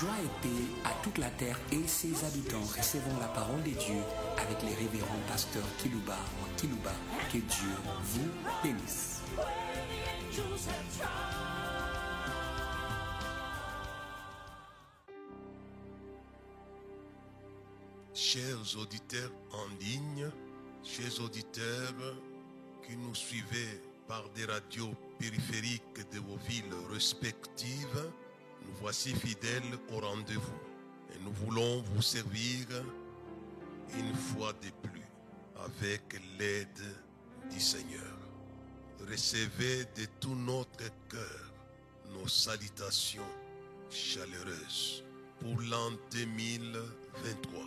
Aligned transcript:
Joie 0.00 0.10
et 0.24 0.42
paix 0.42 0.64
à 0.84 0.90
toute 1.04 1.18
la 1.18 1.30
terre 1.30 1.56
et 1.70 1.86
ses 1.86 2.24
habitants. 2.24 2.64
Recevons 2.76 3.16
la 3.20 3.28
parole 3.28 3.62
de 3.62 3.70
Dieu 3.70 4.02
avec 4.36 4.60
les 4.62 4.74
révérends 4.74 5.20
pasteurs 5.28 5.62
Kilouba 5.78 6.16
ou 6.42 6.60
Kilouba. 6.60 6.90
Que 7.32 7.38
Dieu 7.38 7.70
vous 8.02 8.28
bénisse. 8.62 9.20
Chers 18.14 18.76
auditeurs 18.76 19.30
en 19.52 19.68
ligne, 19.80 20.28
chers 20.82 21.20
auditeurs 21.22 22.16
qui 22.84 22.96
nous 22.96 23.14
suivez 23.14 23.80
par 24.08 24.28
des 24.30 24.44
radios 24.46 24.94
périphériques 25.20 26.10
de 26.12 26.18
vos 26.18 26.36
villes 26.48 26.74
respectives, 26.90 28.10
nous 28.64 28.74
voici 28.80 29.14
fidèles 29.14 29.62
au 29.92 30.00
rendez-vous 30.00 30.60
et 31.14 31.18
nous 31.22 31.32
voulons 31.32 31.82
vous 31.82 32.02
servir 32.02 32.66
une 33.98 34.14
fois 34.14 34.52
de 34.54 34.70
plus 34.88 35.02
avec 35.64 36.20
l'aide 36.38 36.82
du 37.50 37.60
Seigneur. 37.60 38.18
Recevez 39.08 39.84
de 39.96 40.06
tout 40.20 40.34
notre 40.34 40.90
cœur 41.08 41.52
nos 42.12 42.28
salutations 42.28 43.28
chaleureuses 43.90 45.04
pour 45.40 45.60
l'an 45.62 45.90
2023 46.12 47.64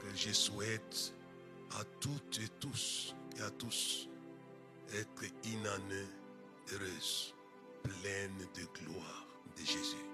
que 0.00 0.16
je 0.16 0.32
souhaite 0.32 1.14
à 1.78 1.84
toutes 2.00 2.40
et 2.42 2.48
tous 2.60 3.14
et 3.38 3.42
à 3.42 3.50
tous 3.50 4.08
être 4.92 5.24
une 5.44 5.66
année 5.66 6.08
heureuse, 6.72 7.34
pleine 7.82 8.38
de 8.54 8.80
gloire 8.80 9.26
de 9.56 9.64
Jésus. 9.64 10.13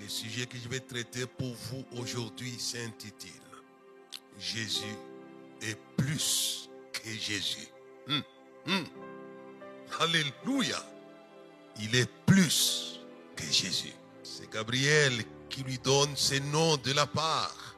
Le 0.00 0.08
sujet 0.08 0.46
que 0.46 0.56
je 0.56 0.68
vais 0.68 0.80
traiter 0.80 1.26
pour 1.26 1.54
vous 1.54 1.84
aujourd'hui 2.00 2.58
s'intitule 2.58 3.30
Jésus 4.38 4.96
est 5.60 5.78
plus 5.96 6.70
que 6.92 7.10
Jésus. 7.10 7.68
Hum, 8.08 8.22
hum. 8.66 8.84
Alléluia. 9.98 10.82
Il 11.82 11.94
est 11.94 12.10
plus 12.24 13.00
que 13.36 13.44
Jésus. 13.44 13.92
C'est 14.22 14.50
Gabriel 14.50 15.12
qui 15.50 15.62
lui 15.62 15.78
donne 15.78 16.16
ce 16.16 16.36
nom 16.50 16.78
de 16.78 16.92
la 16.92 17.06
part 17.06 17.76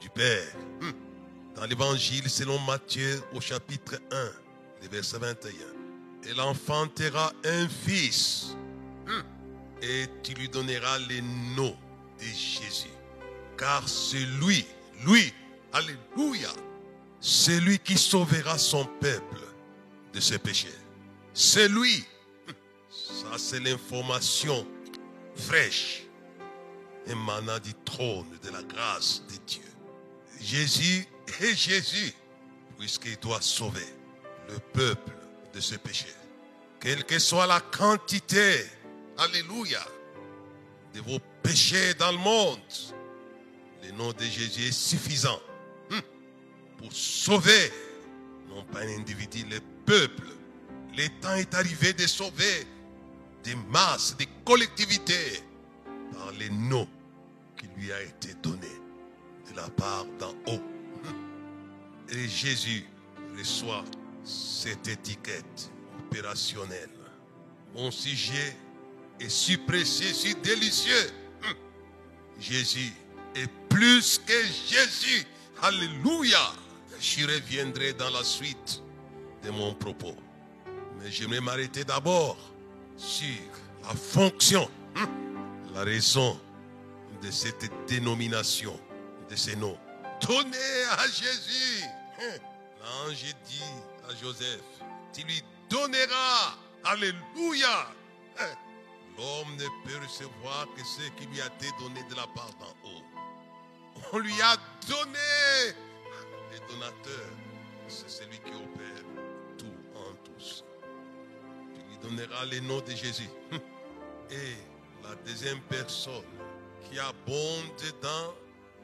du 0.00 0.08
Père. 0.10 0.54
Hum. 0.82 0.92
Dans 1.56 1.64
l'évangile 1.66 2.30
selon 2.30 2.58
Matthieu 2.60 3.20
au 3.34 3.40
chapitre 3.40 4.00
1, 4.12 4.30
le 4.82 4.88
verset 4.88 5.18
21. 5.18 5.50
Elle 6.28 6.40
enfantera 6.40 7.32
un 7.44 7.68
fils. 7.68 8.54
Et 9.82 10.06
tu 10.22 10.34
lui 10.34 10.48
donneras 10.48 10.98
le 10.98 11.20
nom 11.56 11.76
de 12.18 12.24
Jésus. 12.24 12.90
Car 13.56 13.88
c'est 13.88 14.26
lui, 14.40 14.66
lui, 15.04 15.32
alléluia, 15.72 16.50
c'est 17.20 17.60
lui 17.60 17.78
qui 17.78 17.98
sauvera 17.98 18.58
son 18.58 18.84
peuple 19.00 19.40
de 20.12 20.20
ses 20.20 20.38
péchés. 20.38 20.68
C'est 21.34 21.68
lui. 21.68 22.04
Ça, 22.90 23.38
c'est 23.38 23.60
l'information 23.60 24.66
fraîche 25.36 26.02
émanant 27.06 27.58
du 27.58 27.74
trône 27.84 28.38
de 28.42 28.50
la 28.50 28.62
grâce 28.62 29.22
de 29.28 29.36
Dieu. 29.46 29.62
Jésus 30.40 31.06
est 31.40 31.54
Jésus, 31.54 32.14
puisqu'il 32.78 33.16
doit 33.18 33.40
sauver 33.40 33.86
le 34.48 34.58
peuple 34.72 35.12
de 35.54 35.60
ses 35.60 35.78
péchés. 35.78 36.14
Quelle 36.80 37.04
que 37.04 37.18
soit 37.18 37.46
la 37.46 37.60
quantité, 37.60 38.64
alléluia, 39.20 39.80
de 40.94 41.00
vos 41.00 41.18
péchés 41.42 41.94
dans 41.94 42.10
le 42.10 42.18
monde, 42.18 42.58
le 43.82 43.92
nom 43.92 44.12
de 44.12 44.22
Jésus 44.22 44.68
est 44.68 44.72
suffisant 44.72 45.40
hum, 45.90 46.00
pour 46.78 46.92
sauver, 46.92 47.70
non 48.48 48.64
pas 48.64 48.80
un 48.80 48.98
individu, 48.98 49.44
le 49.50 49.60
peuple. 49.84 50.26
Le 50.96 51.06
temps 51.20 51.34
est 51.34 51.54
arrivé 51.54 51.92
de 51.92 52.06
sauver 52.06 52.66
des 53.44 53.54
masses, 53.54 54.16
des 54.16 54.28
collectivités 54.44 55.42
par 56.12 56.32
les 56.32 56.50
noms 56.50 56.88
qui 57.56 57.66
lui 57.76 57.92
a 57.92 58.02
été 58.02 58.34
donné 58.42 58.68
de 59.50 59.56
la 59.56 59.68
part 59.70 60.06
d'en 60.18 60.34
haut. 60.52 60.62
Et 62.08 62.26
Jésus 62.26 62.84
reçoit 63.38 63.84
cette 64.24 64.88
étiquette 64.88 65.70
opérationnelle. 66.00 66.90
Mon 67.74 67.90
sujet 67.90 68.56
est 69.20 69.28
si 69.28 69.56
précieux, 69.56 70.12
si 70.12 70.34
délicieux. 70.34 71.10
Hum. 71.44 71.54
Jésus 72.40 72.92
est 73.34 73.50
plus 73.68 74.18
que 74.18 74.42
Jésus. 74.68 75.26
Alléluia. 75.62 76.52
Je 77.00 77.26
reviendrai 77.26 77.92
dans 77.92 78.10
la 78.10 78.24
suite 78.24 78.82
de 79.42 79.50
mon 79.50 79.74
propos. 79.74 80.16
Mais 80.98 81.10
j'aimerais 81.10 81.40
m'arrêter 81.40 81.84
d'abord 81.84 82.36
sur 82.96 83.36
la 83.82 83.94
fonction, 83.94 84.68
hum, 84.96 85.08
la 85.74 85.82
raison 85.82 86.38
de 87.22 87.30
cette 87.30 87.70
dénomination, 87.86 88.78
de 89.30 89.36
ces 89.36 89.56
noms. 89.56 89.78
Donnez 90.26 90.84
à 90.98 91.06
Jésus. 91.06 91.84
Hum. 92.20 92.38
L'ange 92.82 93.34
dit 93.46 93.62
à 94.08 94.14
Joseph, 94.22 94.60
tu 95.12 95.22
lui 95.22 95.42
donneras. 95.68 96.56
Alléluia. 96.84 97.86
L'homme 99.20 99.54
ne 99.56 99.66
peut 99.84 99.98
recevoir 100.02 100.66
que 100.74 100.82
ce 100.82 101.10
qui 101.10 101.26
lui 101.26 101.42
a 101.42 101.46
été 101.46 101.66
donné 101.78 102.02
de 102.08 102.14
la 102.14 102.26
part 102.28 102.50
d'en 102.58 102.88
haut. 102.88 103.02
On 104.12 104.18
lui 104.18 104.32
a 104.40 104.56
donné. 104.88 105.76
Le 106.50 106.72
donateur, 106.72 107.28
c'est 107.86 108.08
celui 108.08 108.38
qui 108.38 108.50
opère 108.50 109.04
tout 109.58 109.66
en 109.94 110.14
tous. 110.24 110.64
Tu 111.74 111.80
lui 111.90 111.98
donneras 111.98 112.46
le 112.46 112.60
nom 112.60 112.80
de 112.80 112.92
Jésus. 112.92 113.28
Et 114.30 114.56
la 115.02 115.14
deuxième 115.16 115.60
personne 115.62 116.22
qui 116.88 116.98
abonde 116.98 117.66
dans 118.00 118.34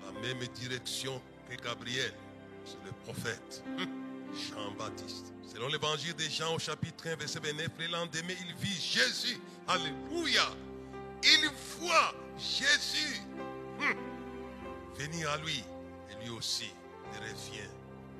la 0.04 0.20
même 0.20 0.46
direction 0.48 1.22
que 1.48 1.56
Gabriel, 1.56 2.12
c'est 2.66 2.84
le 2.84 2.92
prophète 3.04 3.64
Jean-Baptiste. 4.50 5.32
Selon 5.50 5.68
l'évangile 5.68 6.14
de 6.14 6.24
Jean 6.24 6.54
au 6.54 6.58
chapitre 6.58 7.08
1, 7.08 7.16
verset 7.16 7.40
29, 7.40 7.68
le 7.78 7.86
lendemain, 7.86 8.34
il 8.46 8.54
vit 8.56 8.78
Jésus. 8.78 9.40
Alléluia. 9.68 10.44
Il 11.22 11.50
voit 11.78 12.14
Jésus 12.38 13.20
hum, 13.80 13.94
venir 14.96 15.30
à 15.30 15.38
lui. 15.38 15.64
Et 16.10 16.24
lui 16.24 16.30
aussi, 16.30 16.70
il 17.12 17.18
revient 17.20 17.68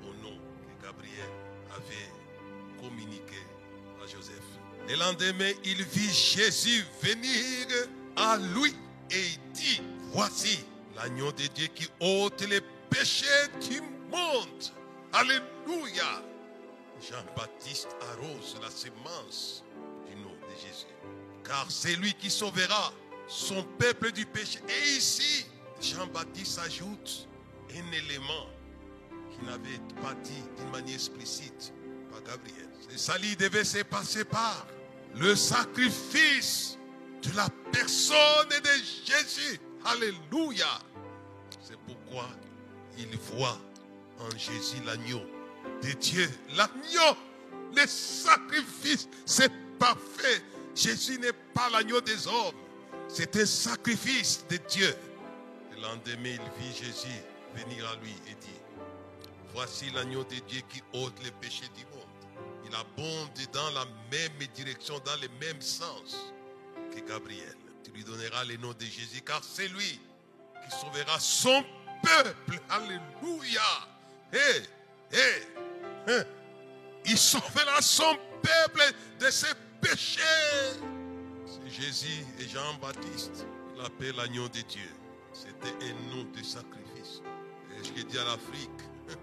au 0.03 0.13
nom 0.23 0.35
que 0.35 0.85
Gabriel 0.85 1.29
avait 1.71 2.81
communiqué 2.81 3.37
à 4.03 4.07
Joseph. 4.07 4.43
Le 4.89 4.95
lendemain, 4.95 5.51
il 5.63 5.83
vit 5.83 6.13
Jésus 6.13 6.85
venir 7.01 7.67
à 8.15 8.37
lui 8.37 8.73
et 9.11 9.25
il 9.25 9.51
dit, 9.53 9.81
voici 10.11 10.65
l'agneau 10.95 11.31
de 11.31 11.47
Dieu 11.47 11.67
qui 11.67 11.87
ôte 11.99 12.41
les 12.41 12.61
péchés 12.89 13.25
du 13.69 13.81
monde. 14.11 14.63
Alléluia. 15.13 16.23
Jean-Baptiste 17.01 17.89
arrose 18.11 18.57
la 18.61 18.69
sémence 18.69 19.63
Car 21.47 21.65
c'est 21.69 21.95
lui 21.95 22.13
qui 22.13 22.29
sauvera 22.29 22.93
son 23.27 23.63
peuple 23.63 24.11
du 24.11 24.25
péché. 24.25 24.59
Et 24.67 24.97
ici, 24.97 25.45
Jean-Baptiste 25.81 26.59
ajoute 26.59 27.27
un 27.71 27.91
élément 27.91 28.47
qui 29.31 29.45
n'avait 29.45 29.79
pas 30.01 30.13
dit 30.23 30.43
d'une 30.57 30.69
manière 30.71 30.95
explicite 30.95 31.73
par 32.11 32.21
Gabriel. 32.21 32.67
Ce 32.89 32.97
salut 32.97 33.35
devait 33.35 33.63
se 33.63 33.83
passer 33.83 34.25
par 34.25 34.65
le 35.15 35.35
sacrifice 35.35 36.77
de 37.21 37.35
la 37.35 37.47
personne 37.71 38.49
de 38.49 38.69
Jésus. 39.05 39.59
Alléluia. 39.85 40.79
C'est 41.61 41.77
pourquoi 41.85 42.27
il 42.97 43.17
voit 43.17 43.57
en 44.19 44.29
Jésus 44.31 44.83
l'agneau 44.85 45.21
de 45.81 45.91
Dieu. 45.93 46.29
L'agneau, 46.55 47.17
le 47.75 47.85
sacrifice, 47.87 49.07
c'est 49.25 49.51
parfait. 49.77 50.41
Jésus 50.77 51.17
n'est 51.17 51.33
pas 51.53 51.69
l'agneau 51.69 51.99
des 52.01 52.27
hommes. 52.27 52.55
C'est 53.07 53.35
un 53.35 53.45
sacrifice 53.45 54.45
de 54.47 54.57
Dieu. 54.57 54.95
Le 55.71 55.81
lendemain, 55.81 56.37
il 56.37 56.63
vit 56.63 56.75
Jésus 56.75 57.21
venir 57.55 57.89
à 57.89 57.95
lui 57.95 58.13
et 58.27 58.35
dit, 58.35 58.59
voici 59.53 59.89
l'agneau 59.89 60.23
de 60.23 60.35
Dieu 60.47 60.61
qui 60.69 60.81
ôte 60.93 61.15
les 61.23 61.31
péchés 61.31 61.69
du 61.75 61.83
monde. 61.85 62.03
Il 62.65 62.75
abonde 62.75 63.29
dans 63.51 63.69
la 63.71 63.85
même 64.11 64.47
direction, 64.53 64.99
dans 64.99 65.19
le 65.21 65.29
même 65.39 65.61
sens 65.61 66.31
que 66.93 66.99
Gabriel. 66.99 67.55
Tu 67.83 67.91
lui 67.91 68.03
donneras 68.03 68.43
le 68.43 68.57
nom 68.57 68.73
de 68.73 68.85
Jésus, 68.85 69.21
car 69.25 69.41
c'est 69.43 69.69
lui 69.69 69.99
qui 70.63 70.77
sauvera 70.79 71.19
son 71.19 71.63
peuple. 72.03 72.59
Alléluia. 72.69 73.61
Hé, 74.33 74.61
hé, 75.13 75.47
hein. 76.07 76.23
Il 77.05 77.17
sauvera 77.17 77.81
son 77.81 78.17
peuple 78.41 78.93
de 79.19 79.29
ses 79.31 79.53
C'est 79.95 81.69
Jésus 81.69 82.25
et 82.39 82.47
Jean-Baptiste. 82.49 83.45
On 83.73 83.81
l'appelle 83.81 84.15
l'agneau 84.17 84.49
de 84.49 84.59
Dieu. 84.61 84.89
C'était 85.31 85.73
un 85.85 86.15
nom 86.15 86.23
de 86.23 86.43
sacrifice. 86.43 87.21
Et 87.71 87.83
je 87.83 88.03
dis 88.03 88.17
à 88.17 88.25
l'Afrique, 88.25 88.69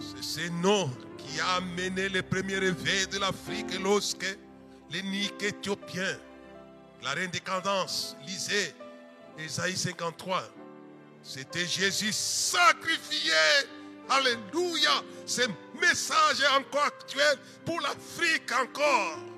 c'est 0.00 0.22
ce 0.22 0.48
nom 0.62 0.90
qui 1.18 1.38
a 1.40 1.56
amené 1.56 2.08
le 2.08 2.22
premier 2.22 2.58
réveil 2.58 3.06
de 3.08 3.18
l'Afrique 3.18 3.78
lorsque 3.82 4.38
les 4.90 5.02
Niques 5.02 5.42
éthiopiens, 5.42 6.16
la 7.02 7.14
cadences, 7.40 8.16
lisait 8.26 8.74
Ésaïe 9.38 9.76
53. 9.76 10.42
C'était 11.22 11.66
Jésus 11.66 12.12
sacrifié. 12.12 13.32
Alléluia. 14.08 15.02
Ce 15.26 15.42
message 15.80 16.40
est 16.40 16.56
encore 16.56 16.84
actuel 16.84 17.38
pour 17.64 17.80
l'Afrique 17.80 18.50
encore. 18.52 19.35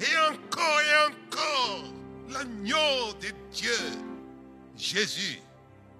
Et 0.00 0.16
encore 0.30 0.80
et 0.80 1.12
encore. 1.12 1.84
L'agneau 2.28 3.12
de 3.20 3.32
Dieu. 3.52 3.78
Jésus. 4.76 5.40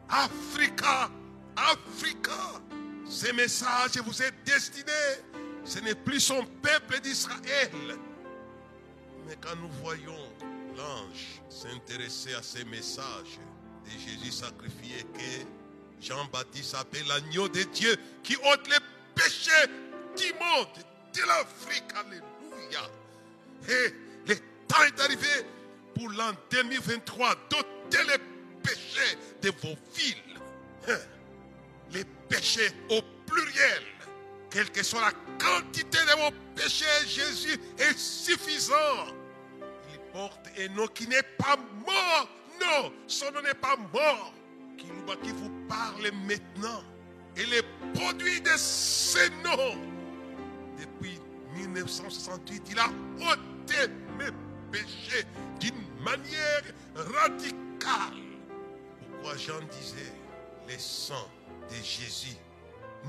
Africa. 0.08 1.10
Africa. 1.56 2.60
Ce 3.08 3.32
message 3.32 3.96
vous 4.04 4.22
est 4.22 4.32
destiné. 4.44 4.92
Ce 5.64 5.78
n'est 5.80 5.94
plus 5.94 6.20
son 6.20 6.44
peuple 6.62 7.00
d'Israël. 7.00 7.70
Mais 9.26 9.36
quand 9.40 9.56
nous 9.56 9.70
voyons 9.82 10.32
l'ange 10.76 11.42
s'intéresser 11.48 12.34
à 12.34 12.42
ces 12.42 12.64
messages 12.64 13.38
de 13.84 13.90
Jésus 13.90 14.32
sacrifié 14.32 15.04
que 15.12 16.04
Jean-Baptiste 16.06 16.74
appelle 16.74 17.06
l'agneau 17.06 17.48
de 17.48 17.62
Dieu 17.64 17.96
qui 18.22 18.36
ôte 18.36 18.68
les 18.68 18.78
péchés 19.14 19.50
du 20.16 20.32
monde, 20.34 20.68
de 21.14 21.20
l'Afrique. 21.26 21.84
Alléluia. 21.94 22.88
Et 23.68 23.94
le 24.26 24.36
temps 24.66 24.82
est 24.86 25.00
arrivé 25.00 25.28
pour 25.94 26.10
l'an 26.10 26.32
2023 26.50 27.34
d'ôter 27.50 28.04
les 28.04 28.18
péchés 28.62 29.18
de 29.42 29.50
vos 29.62 29.76
villes. 29.94 30.40
Hein. 30.88 30.98
Les 31.92 32.04
péchés 32.28 32.70
au 32.90 33.00
pluriel. 33.26 33.82
Quelle 34.50 34.70
que 34.70 34.82
soit 34.82 35.00
la 35.00 35.12
quantité 35.38 35.98
de 35.98 36.22
vos 36.22 36.30
péchés, 36.54 36.84
Jésus 37.06 37.58
est 37.78 37.98
suffisant. 37.98 39.14
Il 39.92 39.98
porte 40.12 40.48
un 40.58 40.68
nom 40.74 40.86
qui 40.86 41.06
n'est 41.06 41.22
pas 41.22 41.56
mort. 41.86 42.28
Non, 42.60 42.92
son 43.06 43.30
nom 43.32 43.42
n'est 43.42 43.54
pas 43.54 43.76
mort. 43.92 44.32
Qui, 44.76 45.32
vous 45.32 45.50
parle 45.68 46.10
maintenant. 46.26 46.82
Et 47.36 47.44
les 47.46 47.62
produits 47.94 48.40
de 48.40 48.50
ce 48.56 49.28
nom, 49.44 49.76
depuis 50.78 51.17
1968, 51.66 52.62
il 52.70 52.78
a 52.78 52.86
ôté 52.86 53.92
mes 54.18 54.30
péchés 54.70 55.24
d'une 55.60 55.74
manière 56.02 56.62
radicale. 56.94 58.22
Pourquoi 59.10 59.36
Jean 59.36 59.60
disait, 59.70 60.12
les 60.68 60.78
sang 60.78 61.28
de 61.70 61.74
Jésus 61.76 62.36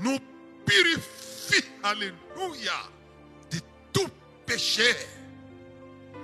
nous 0.02 0.18
purifie, 0.64 1.64
alléluia, 1.82 2.72
de 3.50 3.58
tout 3.92 4.08
péché. 4.46 4.94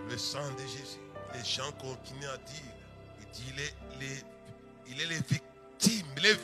Le 0.08 0.16
sang 0.16 0.50
de 0.52 0.62
Jésus. 0.62 1.00
Les 1.34 1.44
gens 1.44 1.70
continuent 1.72 2.28
à 2.28 2.38
dire, 2.38 2.76
il 3.48 3.60
est 3.60 3.74
les, 4.00 4.24
il 4.88 5.00
est 5.02 5.06
les 5.06 5.16
victimes, 5.16 6.06
les, 6.22 6.34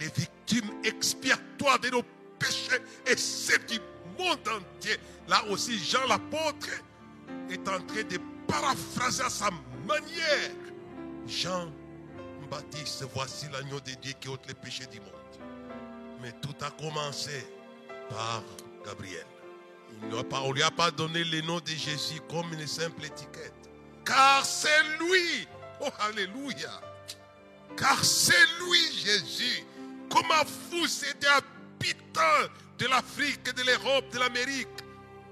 les 0.00 0.06
victimes 0.06 0.70
expiatoires 0.84 1.78
de 1.78 1.90
nos 1.90 2.02
péchés 2.38 2.80
et 3.06 3.16
c'est 3.16 3.66
du 3.66 3.78
monde 4.18 4.38
entier. 4.48 4.96
Là 5.28 5.44
aussi, 5.50 5.78
Jean 5.78 6.06
l'apôtre 6.08 6.68
est 7.50 7.68
en 7.68 7.80
train 7.80 8.02
de 8.02 8.18
paraphraser 8.46 9.22
à 9.22 9.30
sa 9.30 9.50
manière. 9.86 10.50
Jean 11.26 11.70
Baptiste, 12.50 13.04
voici 13.14 13.46
l'agneau 13.52 13.80
de 13.80 13.92
Dieu 14.02 14.12
qui 14.20 14.28
ôte 14.28 14.46
les 14.46 14.54
péchés 14.54 14.86
du 14.86 15.00
monde. 15.00 15.08
Mais 16.20 16.32
tout 16.42 16.54
a 16.60 16.70
commencé 16.70 17.46
par 18.10 18.42
Gabriel. 18.84 19.26
Il 20.02 20.14
on 20.14 20.48
ne 20.48 20.54
lui 20.54 20.62
a 20.62 20.70
pas 20.70 20.90
donné 20.90 21.22
le 21.24 21.40
nom 21.42 21.60
de 21.60 21.68
Jésus 21.68 22.20
comme 22.28 22.52
une 22.52 22.66
simple 22.66 23.04
étiquette. 23.04 23.54
Car 24.04 24.44
c'est 24.44 24.82
lui. 24.98 25.46
Oh, 25.80 25.88
Alléluia. 26.00 26.80
Car 27.76 28.04
c'est 28.04 28.46
lui, 28.60 28.92
Jésus. 28.92 29.64
Comment 30.10 30.44
vous 30.70 31.04
êtes 31.04 31.26
de 32.78 32.86
l'Afrique, 32.86 33.54
de 33.54 33.62
l'Europe, 33.62 34.12
de 34.12 34.18
l'Amérique, 34.18 34.68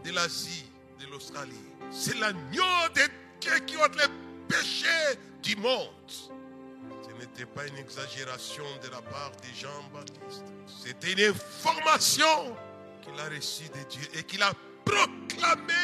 de 0.04 0.12
l'Asie, 0.12 0.64
de 1.00 1.06
l'Australie. 1.10 1.54
C'est 1.90 2.16
l'agneau 2.18 2.62
de 2.94 3.02
Dieu 3.40 3.58
qui 3.66 3.76
ôte 3.76 3.96
les 3.96 4.08
péchés 4.48 5.18
du 5.42 5.56
monde. 5.56 5.88
Ce 6.08 7.12
n'était 7.18 7.46
pas 7.46 7.66
une 7.66 7.76
exagération 7.76 8.64
de 8.82 8.88
la 8.88 9.02
part 9.02 9.32
de 9.42 9.48
Jean-Baptiste. 9.58 10.44
C'était 10.66 11.12
une 11.12 11.34
information 11.34 12.56
qu'il 13.02 13.18
a 13.18 13.28
reçue 13.28 13.68
de 13.68 13.88
Dieu 13.88 14.08
et 14.14 14.22
qu'il 14.22 14.42
a 14.42 14.52
proclamé. 14.84 15.74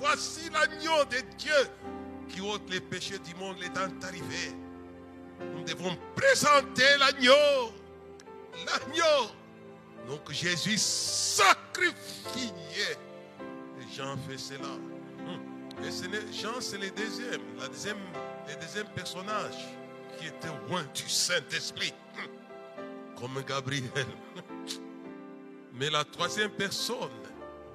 Voici 0.00 0.50
l'agneau 0.50 1.04
de 1.04 1.20
Dieu 1.36 1.68
qui 2.28 2.40
ôte 2.40 2.68
les 2.70 2.80
péchés 2.80 3.18
du 3.18 3.34
monde. 3.34 3.56
Le 3.60 3.68
temps 3.68 4.06
arrivé. 4.06 4.52
Nous 5.40 5.64
devons 5.64 5.96
présenter 6.16 6.96
l'agneau. 6.98 7.72
L'agneau. 8.66 9.30
Donc 10.06 10.30
Jésus 10.30 10.78
sacrifié. 10.78 11.92
Et 13.80 13.94
Jean 13.96 14.16
fait 14.28 14.38
cela. 14.38 14.68
Hum. 15.26 15.40
Et 15.82 16.32
Jean, 16.32 16.60
c'est 16.60 16.78
le 16.78 16.90
deuxième, 16.90 17.40
le 17.58 18.56
deuxième 18.60 18.88
personnage 18.94 19.56
qui 20.18 20.26
était 20.26 20.48
loin 20.68 20.84
du 20.94 21.08
Saint-Esprit. 21.08 21.92
Hum. 22.18 22.28
Comme 23.18 23.42
Gabriel. 23.46 24.06
Mais 25.74 25.90
la 25.90 26.04
troisième 26.04 26.50
personne 26.50 27.08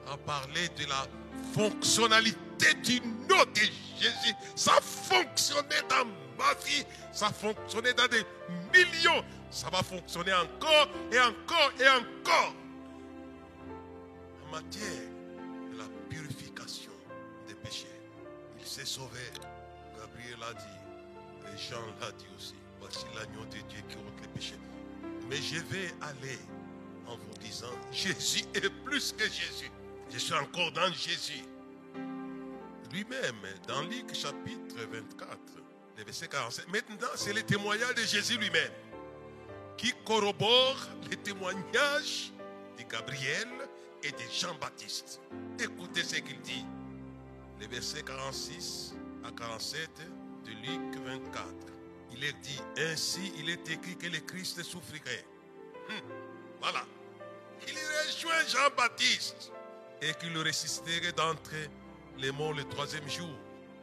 a 0.07 0.17
parlé 0.17 0.69
de 0.77 0.85
la 0.87 1.05
fonctionnalité 1.53 2.73
du 2.83 3.01
nom 3.01 3.43
de 3.53 3.59
Jésus. 3.99 4.35
Ça 4.55 4.79
fonctionnait 4.81 5.83
dans 5.89 6.05
ma 6.39 6.53
vie, 6.65 6.83
ça 7.11 7.29
fonctionnait 7.29 7.93
dans 7.93 8.07
des 8.07 8.25
millions, 8.73 9.23
ça 9.51 9.69
va 9.69 9.83
fonctionner 9.83 10.33
encore 10.33 10.87
et 11.11 11.19
encore 11.19 11.71
et 11.79 11.89
encore. 11.89 12.53
En 14.47 14.51
matière 14.51 15.09
de 15.71 15.77
la 15.77 15.85
purification 16.09 16.91
des 17.47 17.55
péchés, 17.55 17.99
il 18.57 18.65
s'est 18.65 18.85
sauvé. 18.85 19.19
Gabriel 19.97 20.39
a 20.49 20.53
dit, 20.53 21.53
et 21.53 21.57
Jean 21.57 21.85
l'a 21.99 22.11
dit 22.13 22.27
aussi, 22.37 22.55
voici 22.79 23.05
l'agneau 23.15 23.45
de 23.45 23.57
Dieu 23.67 23.83
qui 23.89 23.97
ôte 23.97 24.21
les 24.21 24.27
péchés. 24.29 24.59
Mais 25.29 25.37
je 25.37 25.59
vais 25.59 25.93
aller 26.01 26.39
en 27.05 27.17
vous 27.17 27.37
disant, 27.41 27.67
Jésus 27.91 28.45
est 28.53 28.69
plus 28.85 29.11
que 29.11 29.25
Jésus. 29.25 29.69
Je 30.11 30.17
suis 30.17 30.33
encore 30.33 30.71
dans 30.71 30.91
Jésus. 30.93 31.43
Lui-même, 32.91 33.35
dans 33.67 33.81
Luc 33.83 34.15
chapitre 34.15 34.77
24, 34.91 35.37
le 35.99 36.05
verset 36.05 36.29
47. 36.29 36.67
Maintenant, 36.69 37.07
c'est 37.15 37.33
le 37.33 37.43
témoignage 37.43 37.93
de 37.95 38.03
Jésus 38.03 38.37
lui-même 38.37 38.71
qui 39.77 39.93
corrobore 40.05 40.77
les 41.09 41.17
témoignages 41.17 42.31
de 42.77 42.83
Gabriel 42.83 43.47
et 44.03 44.11
de 44.11 44.31
Jean-Baptiste. 44.31 45.19
Écoutez 45.59 46.03
ce 46.03 46.15
qu'il 46.15 46.39
dit. 46.41 46.65
Les 47.59 47.67
versets 47.67 48.03
46 48.03 48.95
à 49.25 49.31
47 49.31 49.89
de 50.45 50.51
Luc 50.51 50.95
24. 51.05 51.45
Il 52.13 52.23
est 52.23 52.33
dit, 52.41 52.59
ainsi 52.77 53.33
il 53.37 53.49
est 53.49 53.69
écrit 53.69 53.97
que 53.97 54.07
le 54.07 54.19
Christ 54.19 54.63
souffrirait. 54.63 55.25
Hum, 55.89 55.95
voilà. 56.61 56.85
Il 57.67 57.73
rejoint 57.73 58.45
Jean-Baptiste 58.47 59.51
et 60.01 60.13
qu'il 60.13 60.37
ressusciterait 60.37 61.11
d'entre 61.11 61.51
les 62.17 62.31
morts 62.31 62.53
le 62.53 62.63
troisième 62.63 63.07
jour. 63.09 63.35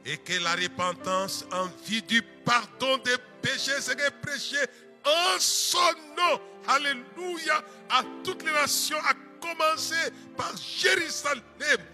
Et 0.07 0.17
que 0.19 0.43
la 0.43 0.55
repentance 0.55 1.45
en 1.53 1.67
vue 1.87 2.01
du 2.03 2.23
pardon 2.45 2.97
des 2.99 3.17
péchés 3.43 3.81
serait 3.81 4.13
prêchée 4.23 4.65
en 5.05 5.39
son 5.39 5.79
nom. 6.17 6.41
Alléluia. 6.69 7.63
À 7.91 8.03
toutes 8.23 8.45
les 8.45 8.53
nations, 8.53 8.99
à 8.99 9.15
commencer 9.41 10.13
par 10.37 10.53
Jérusalem. 10.57 11.43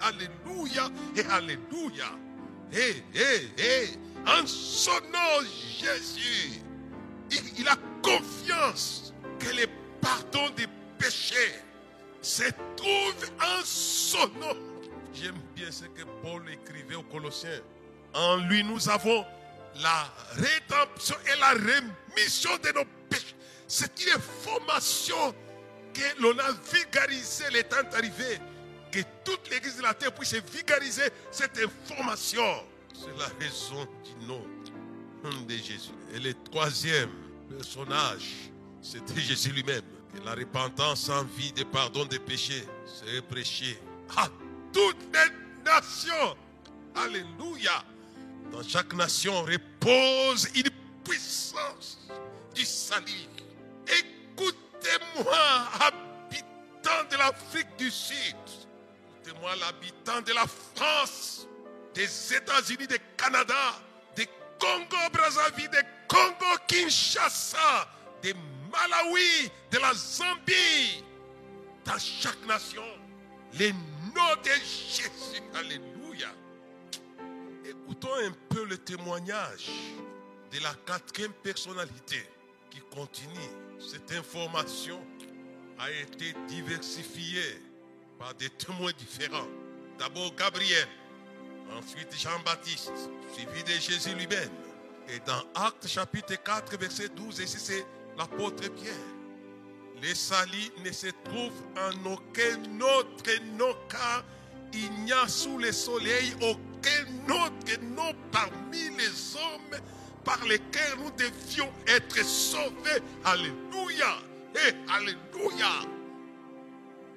Alléluia 0.01 0.91
et 1.17 1.25
Alléluia. 1.25 2.11
Et, 2.73 3.03
et, 3.15 3.63
et, 3.63 3.89
en 4.27 4.47
son 4.47 4.93
nom, 5.13 5.47
Jésus, 5.79 6.63
il 7.59 7.69
a 7.69 7.77
confiance 8.03 9.13
que 9.39 9.49
le 9.57 9.67
pardon 10.01 10.51
des 10.57 10.67
péchés 10.99 11.53
se 12.21 12.45
trouve 12.77 13.31
en 13.41 13.65
son 13.65 14.27
nom. 14.39 14.57
J'aime 15.13 15.39
bien 15.55 15.71
ce 15.71 15.85
que 15.85 16.03
Paul 16.23 16.43
écrivait 16.51 16.95
aux 16.95 17.03
Colossiens. 17.03 17.61
En 18.15 18.37
lui, 18.37 18.63
nous 18.65 18.89
avons 18.89 19.25
la 19.81 20.13
rédemption 20.33 21.17
et 21.33 21.39
la 21.41 21.51
rémission 21.51 22.51
de 22.63 22.73
nos 22.73 22.85
péchés. 23.09 23.35
C'est 23.67 24.05
une 24.05 24.21
formation 24.21 25.35
que 25.95 26.21
l'on 26.21 26.39
a 26.39 26.53
vulgarisée 26.73 27.51
le 27.53 27.63
temps 27.63 27.77
arrivé. 27.97 28.39
Que 28.91 29.01
toute 29.25 29.51
l'église 29.51 29.79
de 29.79 29.83
la 29.83 29.95
terre 29.95 30.13
puisse 30.13 30.35
vulgariser 30.35 31.09
cette 31.31 31.59
information. 31.59 32.65
C'est 32.95 33.19
la 33.19 33.29
raison 33.41 33.89
du 34.05 34.27
nom. 34.27 34.45
de 35.47 35.55
Jésus. 35.55 35.93
Et 36.15 36.19
le 36.19 36.35
troisième 36.51 37.11
personnage, 37.49 38.51
c'était 38.83 39.21
Jésus 39.21 39.51
lui-même. 39.53 39.83
Que 40.15 40.23
la 40.25 40.35
repentance 40.35 41.09
en 41.09 41.25
vie 41.25 41.53
de 41.53 41.65
pardon 41.65 42.05
des 42.05 42.19
péchés 42.19 42.65
serait 42.85 43.23
prêchée 43.23 43.79
à 44.17 44.29
toutes 44.73 44.97
les 45.15 45.65
nations. 45.65 46.37
Alléluia. 46.95 47.83
Dans 48.53 48.63
chaque 48.63 48.93
nation 48.93 49.43
repose 49.43 50.47
une 50.55 50.69
puissance 51.03 51.99
du 52.55 52.65
salut. 52.67 53.27
Écoutez-moi, 53.87 55.39
habitants 55.81 57.09
de 57.11 57.17
l'Afrique 57.17 57.75
du 57.79 57.91
Sud. 57.91 58.37
Écoutez-moi, 59.25 59.57
l'habitant 59.57 60.21
de 60.21 60.35
la 60.35 60.45
France, 60.75 61.47
des 61.95 62.35
États-Unis, 62.35 62.87
du 62.87 62.99
Canada, 63.17 63.81
des 64.15 64.29
Congo-Brazzaville, 64.59 65.71
des 65.71 65.83
Congo-Kinshasa, 66.07 67.89
des 68.23 68.35
Malawi, 68.71 69.51
de 69.71 69.79
la 69.79 69.95
Zambie. 69.95 71.03
Dans 71.87 71.99
chaque 71.99 72.45
nation, 72.47 72.85
les 73.55 73.73
noms 73.73 74.37
de 74.45 74.51
Jésus. 74.51 75.43
Écoutons 77.93 78.15
un 78.27 78.33
peu 78.49 78.65
le 78.65 78.79
témoignage 78.79 79.69
de 80.51 80.63
la 80.63 80.73
quatrième 80.87 81.33
personnalité 81.43 82.27
qui 82.71 82.81
continue. 82.91 83.51
Cette 83.79 84.11
information 84.13 84.99
a 85.79 85.91
été 85.91 86.35
diversifiée 86.49 87.61
par 88.19 88.33
des 88.35 88.49
témoins 88.49 88.93
différents. 88.97 89.47
D'abord 89.99 90.35
Gabriel, 90.35 90.89
ensuite 91.77 92.19
Jean-Baptiste, 92.19 93.11
suivi 93.35 93.63
de 93.63 93.79
Jésus 93.79 94.15
lui-même. 94.15 94.51
Et 95.09 95.19
dans 95.27 95.45
Actes 95.55 95.87
chapitre 95.87 96.43
4, 96.43 96.79
verset 96.79 97.11
12, 97.11 97.41
ici 97.41 97.59
c'est 97.59 97.87
l'apôtre 98.17 98.71
Pierre. 98.71 98.95
Les 100.01 100.15
salis 100.15 100.73
ne 100.83 100.91
se 100.91 101.09
trouvent 101.25 101.63
en 101.77 102.11
aucun 102.11 102.81
autre 102.81 103.39
nom 103.59 103.77
car 103.91 104.25
il 104.73 104.91
n'y 105.05 105.13
a 105.13 105.29
sous 105.29 105.59
le 105.59 105.73
soleil 105.73 106.33
aucun 106.41 106.72
autre 107.29 107.81
nom 107.83 108.13
parmi 108.31 108.91
les 108.97 109.37
hommes 109.37 109.81
par 110.25 110.43
lesquels 110.45 110.97
nous 110.99 111.11
devions 111.13 111.71
être 111.87 112.25
sauvés. 112.25 113.03
Alléluia. 113.25 114.19
Et 114.55 114.75
Alléluia. 114.93 115.73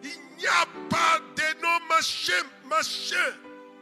Il 0.03 0.37
n'y 0.37 0.47
a 0.47 0.65
pas 0.89 1.19
de 1.35 1.61
nom 1.61 1.79
machin, 1.89 2.43
machin 2.69 3.33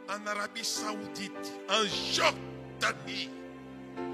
en 0.08 0.26
Arabie 0.26 0.64
Saoudite, 0.64 1.52
en 1.68 1.84
Jordanie, 2.12 3.30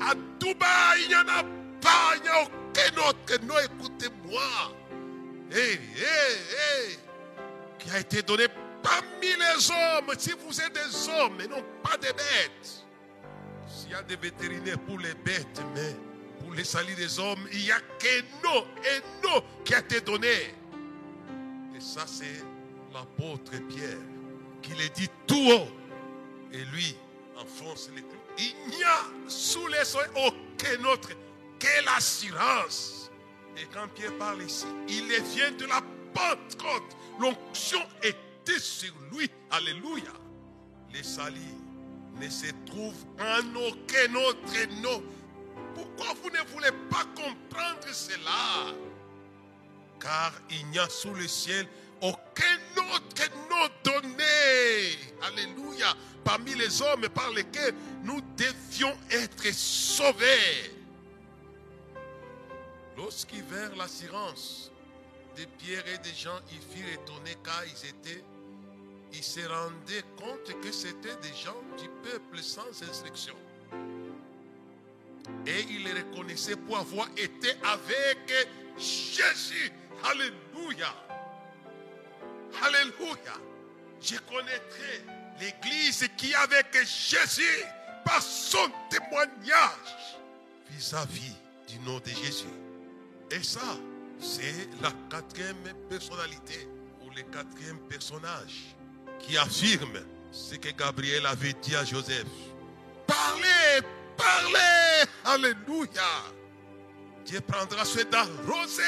à 0.00 0.14
Dubaï, 0.38 1.02
il 1.02 1.08
n'y 1.08 1.14
en 1.14 1.28
a 1.28 1.42
pas, 1.80 2.16
il 2.16 2.22
n'y 2.22 2.28
a 2.28 2.42
aucun 2.42 3.08
autre 3.08 3.44
nom, 3.46 3.54
écoutez-moi. 3.58 4.42
Hé, 5.52 5.72
hé, 5.72 5.78
hé, 5.78 6.98
qui 7.78 7.90
a 7.90 7.98
été 7.98 8.22
donné 8.22 8.46
parmi 8.82 9.26
les 9.26 9.70
hommes, 9.70 10.14
si 10.18 10.32
vous 10.32 10.60
êtes 10.60 10.72
des 10.72 11.08
hommes 11.08 11.40
et 11.40 11.48
non 11.48 11.62
pas 11.82 11.96
des 11.96 12.12
bêtes. 12.12 12.84
S'il 13.68 13.90
y 13.90 13.94
a 13.94 14.02
des 14.02 14.16
vétérinaires 14.16 14.78
pour 14.80 14.98
les 14.98 15.14
bêtes, 15.14 15.62
mais 15.74 15.94
pour 16.40 16.54
les 16.54 16.64
salis 16.64 16.94
des 16.94 17.18
hommes, 17.18 17.46
il 17.52 17.64
n'y 17.64 17.70
a 17.70 17.76
un 17.76 19.22
nom 19.22 19.42
qui 19.64 19.74
a 19.74 19.78
été 19.78 20.00
donné. 20.00 20.54
Et 21.76 21.80
ça, 21.80 22.06
c'est 22.06 22.44
l'apôtre 22.92 23.52
Pierre 23.68 23.98
qui 24.62 24.72
le 24.72 24.88
dit 24.88 25.08
tout 25.26 25.50
haut. 25.50 25.68
Et 26.52 26.64
lui 26.64 26.96
enfonce 27.36 27.90
les 27.94 28.02
clous. 28.02 28.18
Il 28.38 28.76
n'y 28.76 28.82
a 28.82 28.98
sous 29.28 29.66
les 29.68 29.84
soins 29.84 30.06
aucun 30.16 30.84
autre 30.84 31.10
que 31.58 31.84
l'assurance. 31.84 33.10
Et 33.56 33.66
quand 33.72 33.86
Pierre 33.94 34.16
parle 34.18 34.42
ici, 34.42 34.66
il 34.88 35.06
vient 35.22 35.52
de 35.52 35.66
la 35.66 35.80
Pentecôte. 36.12 36.96
L'onction 37.20 37.80
sur 38.58 38.92
lui. 39.12 39.30
Alléluia. 39.50 40.12
Les 40.92 41.02
salis 41.02 41.56
ne 42.20 42.28
se 42.28 42.46
trouvent 42.66 43.04
en 43.18 43.54
aucun 43.54 44.14
autre 44.14 44.80
nom. 44.82 45.02
Pourquoi 45.74 46.14
vous 46.22 46.30
ne 46.30 46.50
voulez 46.52 46.72
pas 46.90 47.04
comprendre 47.14 47.86
cela? 47.92 48.74
Car 50.00 50.32
il 50.50 50.66
n'y 50.68 50.78
a 50.78 50.88
sous 50.88 51.14
le 51.14 51.28
ciel 51.28 51.66
aucun 52.00 52.58
autre 52.76 53.30
nom 53.50 53.68
donné. 53.84 54.96
Alléluia. 55.22 55.94
Parmi 56.24 56.54
les 56.54 56.80
hommes 56.82 57.08
par 57.10 57.30
lesquels 57.30 57.74
nous 58.02 58.20
devions 58.36 58.96
être 59.10 59.52
sauvés. 59.52 60.72
Lorsqu'ils 62.96 63.42
vinrent 63.44 63.76
l'assurance 63.76 64.70
de 65.36 65.44
Pierre 65.58 65.86
et 65.88 65.98
des 65.98 66.14
gens, 66.14 66.38
ils 66.52 66.60
furent 66.60 66.92
étonnés 66.92 67.36
car 67.42 67.62
ils 67.64 67.88
étaient, 67.88 68.22
ils 69.12 69.24
se 69.24 69.40
rendaient 69.40 70.04
compte 70.16 70.60
que 70.60 70.72
c'était 70.72 71.16
des 71.16 71.34
gens 71.34 71.60
du 71.78 71.88
peuple 72.02 72.38
sans 72.38 72.68
instruction. 72.88 73.34
Et 75.46 75.60
ils 75.68 75.84
les 75.84 75.92
reconnaissaient 75.92 76.56
pour 76.56 76.78
avoir 76.78 77.08
été 77.16 77.50
avec 77.62 78.48
Jésus. 78.76 79.72
Alléluia. 80.04 80.94
Alléluia. 82.62 83.34
Je 84.00 84.16
connaîtrai 84.18 85.04
l'église 85.40 86.08
qui 86.16 86.32
est 86.32 86.34
avec 86.34 86.72
Jésus 86.84 87.64
par 88.04 88.22
son 88.22 88.70
témoignage 88.88 90.18
vis-à-vis 90.70 91.34
du 91.68 91.78
nom 91.80 91.98
de 91.98 92.08
Jésus. 92.08 92.46
Et 93.30 93.42
ça, 93.42 93.76
c'est 94.18 94.68
la 94.82 94.92
quatrième 95.10 95.62
personnalité 95.88 96.68
ou 97.02 97.10
le 97.10 97.22
quatrième 97.22 97.78
personnage 97.88 98.74
qui 99.22 99.36
affirme 99.36 100.00
ce 100.30 100.54
que 100.56 100.70
Gabriel 100.70 101.26
avait 101.26 101.54
dit 101.54 101.74
à 101.74 101.84
Joseph. 101.84 102.26
Parlez, 103.06 103.86
parlez, 104.16 105.08
alléluia. 105.24 106.02
Dieu 107.24 107.40
prendra 107.40 107.84
soin 107.84 108.04
d'arroser 108.04 108.82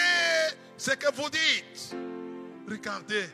ce 0.76 0.92
que 0.92 1.12
vous 1.14 1.30
dites. 1.30 1.94
Regardez, 2.68 3.28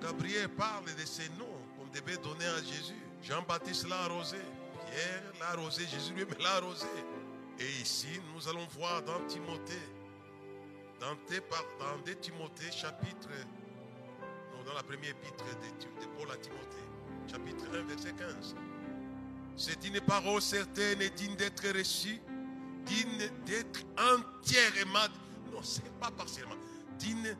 Gabriel 0.00 0.48
parle 0.50 0.84
de 0.84 1.04
ces 1.04 1.28
noms 1.38 1.60
qu'on 1.76 1.86
devait 1.92 2.16
donner 2.18 2.46
à 2.46 2.58
Jésus. 2.58 2.94
Jean-Baptiste 3.22 3.88
l'a 3.88 4.00
arrosé, 4.02 4.38
Pierre 4.86 5.22
l'a 5.40 5.50
arrosé, 5.50 5.86
Jésus 5.86 6.12
lui-même 6.14 6.38
l'a 6.40 6.54
arrosé. 6.56 6.86
Et 7.58 7.82
ici, 7.82 8.08
nous 8.34 8.48
allons 8.48 8.66
voir 8.78 9.02
dans 9.02 9.20
Timothée, 9.26 9.88
dans, 10.98 11.14
dans 11.14 11.98
2 12.04 12.14
Timothée, 12.14 12.70
chapitre, 12.72 13.28
dans 14.64 14.74
la 14.74 14.82
première 14.82 15.10
épître 15.10 15.44
de, 15.44 16.06
Paul 16.18 16.30
à 16.30 16.36
Timothée, 16.36 16.86
chapitre 17.30 17.64
1, 17.72 17.82
verset 17.82 18.12
15. 18.12 18.54
C'est 19.56 19.84
une 19.86 20.00
parole 20.00 20.40
certaine 20.40 21.02
et 21.02 21.10
digne 21.10 21.36
d'être 21.36 21.66
reçue, 21.76 22.20
digne 22.84 23.30
d'être 23.46 23.80
entièrement, 23.98 25.08
non, 25.52 25.62
ce 25.62 25.80
n'est 25.80 25.90
pas 26.00 26.10
partiellement, 26.10 26.56
digne 26.98 27.36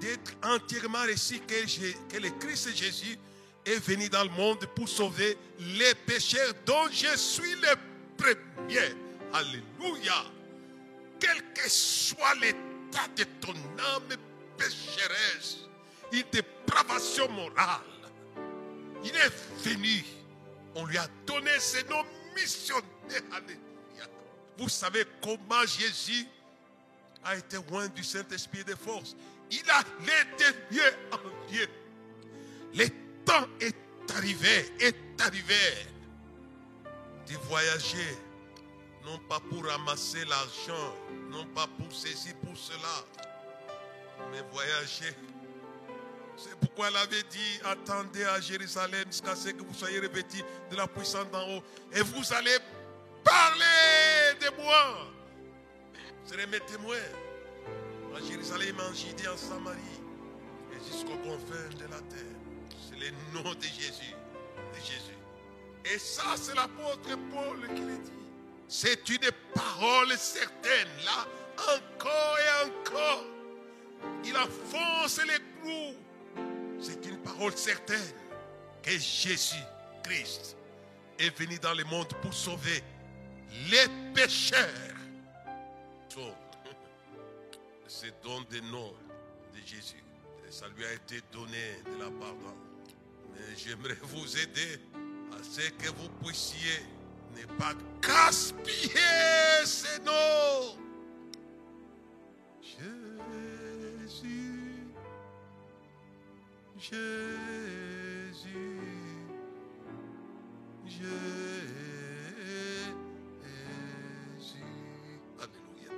d'être 0.00 0.32
entièrement 0.42 1.02
reçue 1.02 1.40
que, 1.40 1.64
que 2.08 2.22
le 2.22 2.30
Christ 2.38 2.74
Jésus 2.76 3.18
est 3.64 3.80
venu 3.86 4.08
dans 4.08 4.24
le 4.24 4.30
monde 4.30 4.64
pour 4.74 4.88
sauver 4.88 5.36
les 5.58 5.94
pécheurs 6.06 6.54
dont 6.64 6.88
je 6.90 7.16
suis 7.16 7.54
le 7.54 7.74
premier. 8.16 8.94
Alléluia. 9.32 10.24
Quel 11.20 11.52
que 11.52 11.68
soit 11.68 12.34
l'état 12.36 13.08
de 13.16 13.24
ton 13.40 13.52
âme 13.52 14.16
pécheresse, 14.56 15.67
une 16.12 16.24
dépravation 16.30 17.28
morale, 17.30 17.82
il 19.04 19.14
est 19.14 19.68
venu. 19.68 20.04
On 20.74 20.84
lui 20.86 20.98
a 20.98 21.06
donné 21.26 21.50
ce 21.58 21.84
nom 21.88 22.04
missionnaire. 22.34 22.86
Vous 24.58 24.68
savez 24.68 25.04
comment 25.22 25.64
Jésus 25.66 26.26
a 27.24 27.36
été 27.36 27.56
loin 27.70 27.88
du 27.88 28.02
Saint-Esprit 28.02 28.64
de 28.64 28.74
force. 28.74 29.16
Il 29.50 29.70
a 29.70 29.80
été 29.80 30.58
Dieu 30.70 30.82
en 31.12 31.48
Dieu. 31.48 31.66
Le 32.74 32.86
temps 33.24 33.46
est 33.60 33.76
arrivé, 34.14 34.72
est 34.80 34.96
arrivé 35.20 35.54
de 37.28 37.34
voyager 37.48 38.18
non 39.04 39.18
pas 39.28 39.40
pour 39.40 39.64
ramasser 39.64 40.24
l'argent, 40.26 40.94
non 41.30 41.46
pas 41.54 41.66
pour 41.78 41.90
ceci, 41.90 42.34
pour 42.44 42.56
cela, 42.56 43.04
mais 44.30 44.42
voyager. 44.52 45.16
C'est 46.38 46.56
pourquoi 46.60 46.88
elle 46.88 46.96
avait 46.96 47.24
dit, 47.24 47.60
attendez 47.64 48.22
à 48.22 48.40
Jérusalem 48.40 49.04
jusqu'à 49.10 49.34
ce 49.34 49.48
que 49.48 49.62
vous 49.62 49.74
soyez 49.74 49.98
revêtis 49.98 50.44
de 50.70 50.76
la 50.76 50.86
puissance 50.86 51.28
d'en 51.32 51.42
haut. 51.48 51.62
Et 51.92 52.00
vous 52.00 52.32
allez 52.32 52.56
parler 53.24 54.38
de 54.40 54.62
moi. 54.62 55.10
Vous 56.24 56.32
serez 56.32 56.46
mes 56.46 56.60
témoins. 56.60 56.96
À 58.16 58.20
Jérusalem, 58.20 58.76
en 58.80 58.94
Judée, 58.94 59.28
en 59.28 59.36
Samarie, 59.36 59.78
et 60.72 60.92
jusqu'aux 60.92 61.18
confins 61.18 61.68
de 61.76 61.84
la 61.84 62.00
terre. 62.02 62.36
C'est 62.88 62.98
le 62.98 63.10
nom 63.34 63.54
de 63.54 63.62
Jésus. 63.62 64.14
De 64.72 64.78
Jésus. 64.78 65.18
Et 65.84 65.98
ça, 65.98 66.36
c'est 66.36 66.54
l'apôtre 66.54 67.16
Paul 67.32 67.60
qui 67.74 67.82
le 67.82 67.96
dit. 67.98 68.12
C'est 68.68 69.08
une 69.08 69.30
parole 69.54 70.16
certaine. 70.16 70.88
Là, 71.04 71.26
encore 71.58 72.38
et 72.38 72.66
encore. 72.66 73.24
Il 74.24 74.36
enfonce 74.36 75.20
les 75.24 75.62
clous. 75.62 75.96
C'est 76.80 77.04
une 77.06 77.18
parole 77.18 77.56
certaine 77.56 78.12
que 78.82 78.90
Jésus 78.92 79.62
Christ 80.02 80.56
est 81.18 81.36
venu 81.38 81.58
dans 81.58 81.74
le 81.74 81.84
monde 81.84 82.08
pour 82.22 82.32
sauver 82.32 82.82
les 83.70 83.86
pécheurs. 84.14 84.94
C'est 87.86 88.22
don 88.22 88.42
des 88.42 88.60
noms 88.60 88.94
de 89.54 89.60
Jésus. 89.66 90.02
Et 90.46 90.52
ça 90.52 90.66
lui 90.76 90.84
a 90.84 90.92
été 90.92 91.20
donné 91.32 91.82
de 91.84 91.98
la 91.98 92.10
pardon. 92.10 92.54
Mais 93.32 93.56
j'aimerais 93.56 93.98
vous 94.02 94.38
aider 94.38 94.80
à 95.32 95.42
ce 95.42 95.68
que 95.70 95.88
vous 95.88 96.08
puissiez 96.24 96.80
ne 97.36 97.44
pas 97.56 97.74
gaspiller 98.00 99.64
ces 99.64 100.00
noms. 100.02 100.78
Jésus, 102.62 103.07
Jésus, 106.78 106.94
Jésus. 110.86 111.02
Alléluia. 115.40 115.90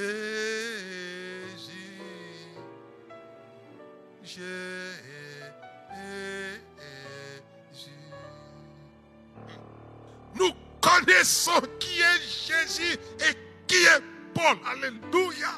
Jésus. 4.23 4.41
Nous 10.33 10.51
connaissons 10.79 11.61
qui 11.77 11.99
est 11.99 12.21
Jésus 12.21 12.97
est 13.83 14.01
Paul. 14.33 14.57
Alléluia. 14.65 15.53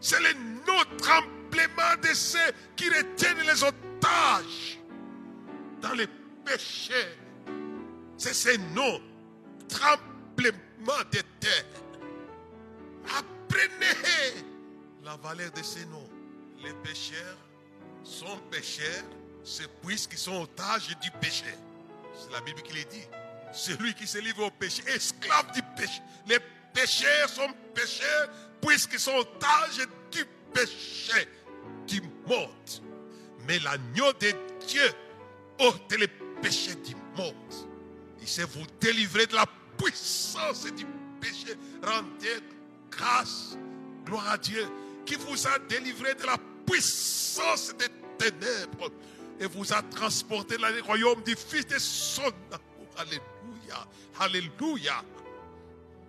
C'est 0.00 0.20
le 0.20 0.32
nom 0.66 0.82
tremblement 0.98 2.00
de 2.02 2.14
ceux 2.14 2.52
qui 2.76 2.88
retiennent 2.88 3.40
les 3.40 3.62
otages 3.62 4.78
dans 5.80 5.94
les 5.94 6.06
péchés. 6.44 7.18
C'est 8.16 8.34
ce 8.34 8.56
nom 8.74 9.00
tremblement 9.68 11.02
de 11.12 11.20
terre. 11.40 11.64
Apprenez 13.16 14.44
la 15.04 15.16
valeur 15.16 15.50
de 15.52 15.62
ces 15.62 15.84
noms. 15.86 16.08
Les 16.62 16.72
pécheurs 16.82 17.38
sont 18.02 18.38
pécheurs, 18.50 19.04
c'est 19.44 19.68
puisqu'ils 19.80 20.18
sont 20.18 20.42
otages 20.42 20.88
du 21.00 21.10
péché. 21.20 21.44
C'est 22.18 22.32
la 22.32 22.40
Bible 22.40 22.62
qui 22.62 22.74
le 22.74 22.84
dit. 22.84 23.06
Celui 23.52 23.94
qui 23.94 24.06
se 24.06 24.18
livre 24.18 24.44
au 24.44 24.50
péché, 24.50 24.82
esclave 24.88 25.52
du 25.52 25.62
péché. 25.76 26.02
Les 26.26 26.38
pécheurs 26.78 27.28
sont 27.28 27.52
pécheurs 27.74 28.28
puisqu'ils 28.60 29.00
sont 29.00 29.14
otages 29.14 29.86
du 30.10 30.24
péché, 30.52 31.28
du 31.86 32.00
monde. 32.26 32.48
Mais 33.46 33.58
l'agneau 33.60 34.12
de 34.20 34.32
Dieu 34.66 34.90
ôte 35.58 35.92
les 35.98 36.08
péchés 36.40 36.76
du 36.76 36.94
monde. 37.16 37.34
Il 38.20 38.28
sait 38.28 38.44
vous 38.44 38.66
délivrer 38.80 39.26
de 39.26 39.34
la 39.34 39.46
puissance 39.76 40.66
du 40.66 40.86
péché. 41.20 41.56
Rendez 41.82 42.40
grâce, 42.90 43.56
gloire 44.04 44.30
à 44.30 44.38
Dieu, 44.38 44.66
qui 45.04 45.16
vous 45.16 45.46
a 45.46 45.58
délivré 45.68 46.14
de 46.14 46.26
la 46.26 46.36
puissance 46.66 47.74
des 47.76 47.88
ténèbres 48.18 48.90
et 49.40 49.46
vous 49.46 49.72
a 49.72 49.82
transporté 49.82 50.56
dans 50.56 50.68
le 50.68 50.82
royaume 50.82 51.22
du 51.22 51.34
Fils 51.34 51.66
de 51.66 51.78
son 51.78 52.22
amour. 52.22 52.88
Alléluia. 52.96 53.86
Alléluia. 54.20 55.04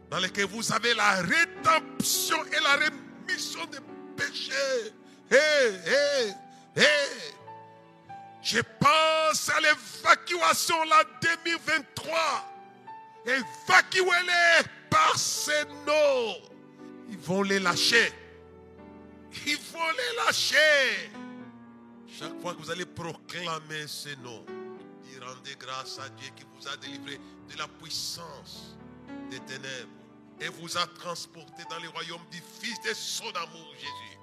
Dans 0.10 0.20
lequel 0.20 0.46
vous 0.46 0.72
avez 0.74 0.94
la 0.94 1.22
rédemption 1.22 2.44
et 2.46 2.64
la 2.64 2.76
rémission 2.76 3.66
des 3.66 3.80
péchés. 4.18 4.94
Hé, 5.32 5.36
hé, 5.36 6.82
hé. 6.82 6.88
Je 8.42 8.60
pense 8.80 9.50
à 9.50 9.60
l'évacuation 9.60 10.84
la 10.86 11.04
2023. 11.22 12.16
Évacuez-les 13.26 14.68
par 14.90 15.18
ces 15.18 15.66
noms. 15.86 16.36
Ils 17.10 17.18
vont 17.18 17.44
les 17.44 17.60
lâcher. 17.60 18.12
Ils 19.46 19.58
vont 19.72 19.92
les 19.92 20.26
lâcher. 20.26 21.12
Chaque 22.08 22.42
fois 22.42 22.56
que 22.56 22.62
vous 22.62 22.72
allez 22.72 22.86
proclamer 22.86 23.88
ces 23.88 24.16
noms, 24.18 24.46
rendez 25.22 25.56
grâce 25.60 26.00
à 26.00 26.10
Dieu 26.10 26.30
qui 26.36 26.44
vous 26.44 26.68
a 26.68 26.76
délivré 26.78 27.20
de 27.52 27.58
la 27.58 27.68
puissance 27.68 28.76
des 29.30 29.40
ténèbres 29.42 29.99
et 30.42 30.48
vous 30.48 30.78
a 30.78 30.88
transporté 31.00 31.64
dans 31.70 31.80
le 31.80 31.90
royaume 31.90 32.26
du 32.32 32.42
Fils 32.62 32.80
de 32.82 32.94
son 32.94 33.30
amour, 33.36 33.74
Jésus, 33.76 34.20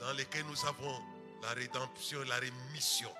dans 0.00 0.12
lequel 0.12 0.44
nous 0.46 0.66
avons 0.66 1.00
la 1.42 1.50
rédemption 1.50 2.22
et 2.22 2.26
la 2.26 2.36
rémission. 2.36 3.10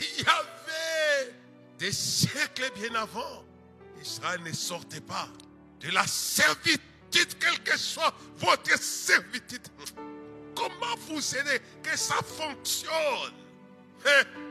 Il 0.00 0.24
y 0.24 0.28
avait 0.28 1.34
des 1.78 1.92
siècles 1.92 2.70
bien 2.74 2.94
avant, 2.94 3.44
Israël 4.00 4.42
ne 4.42 4.52
sortait 4.52 5.00
pas 5.00 5.28
de 5.80 5.90
la 5.90 6.06
servitude, 6.06 6.80
quelle 7.10 7.62
que 7.62 7.76
soit 7.76 8.14
votre 8.36 8.78
servitude. 8.80 9.66
Comment 10.54 10.96
vous 11.08 11.36
aidez 11.36 11.60
que 11.82 11.96
ça 11.96 12.16
fonctionne? 12.22 13.34
Hein? 14.06 14.49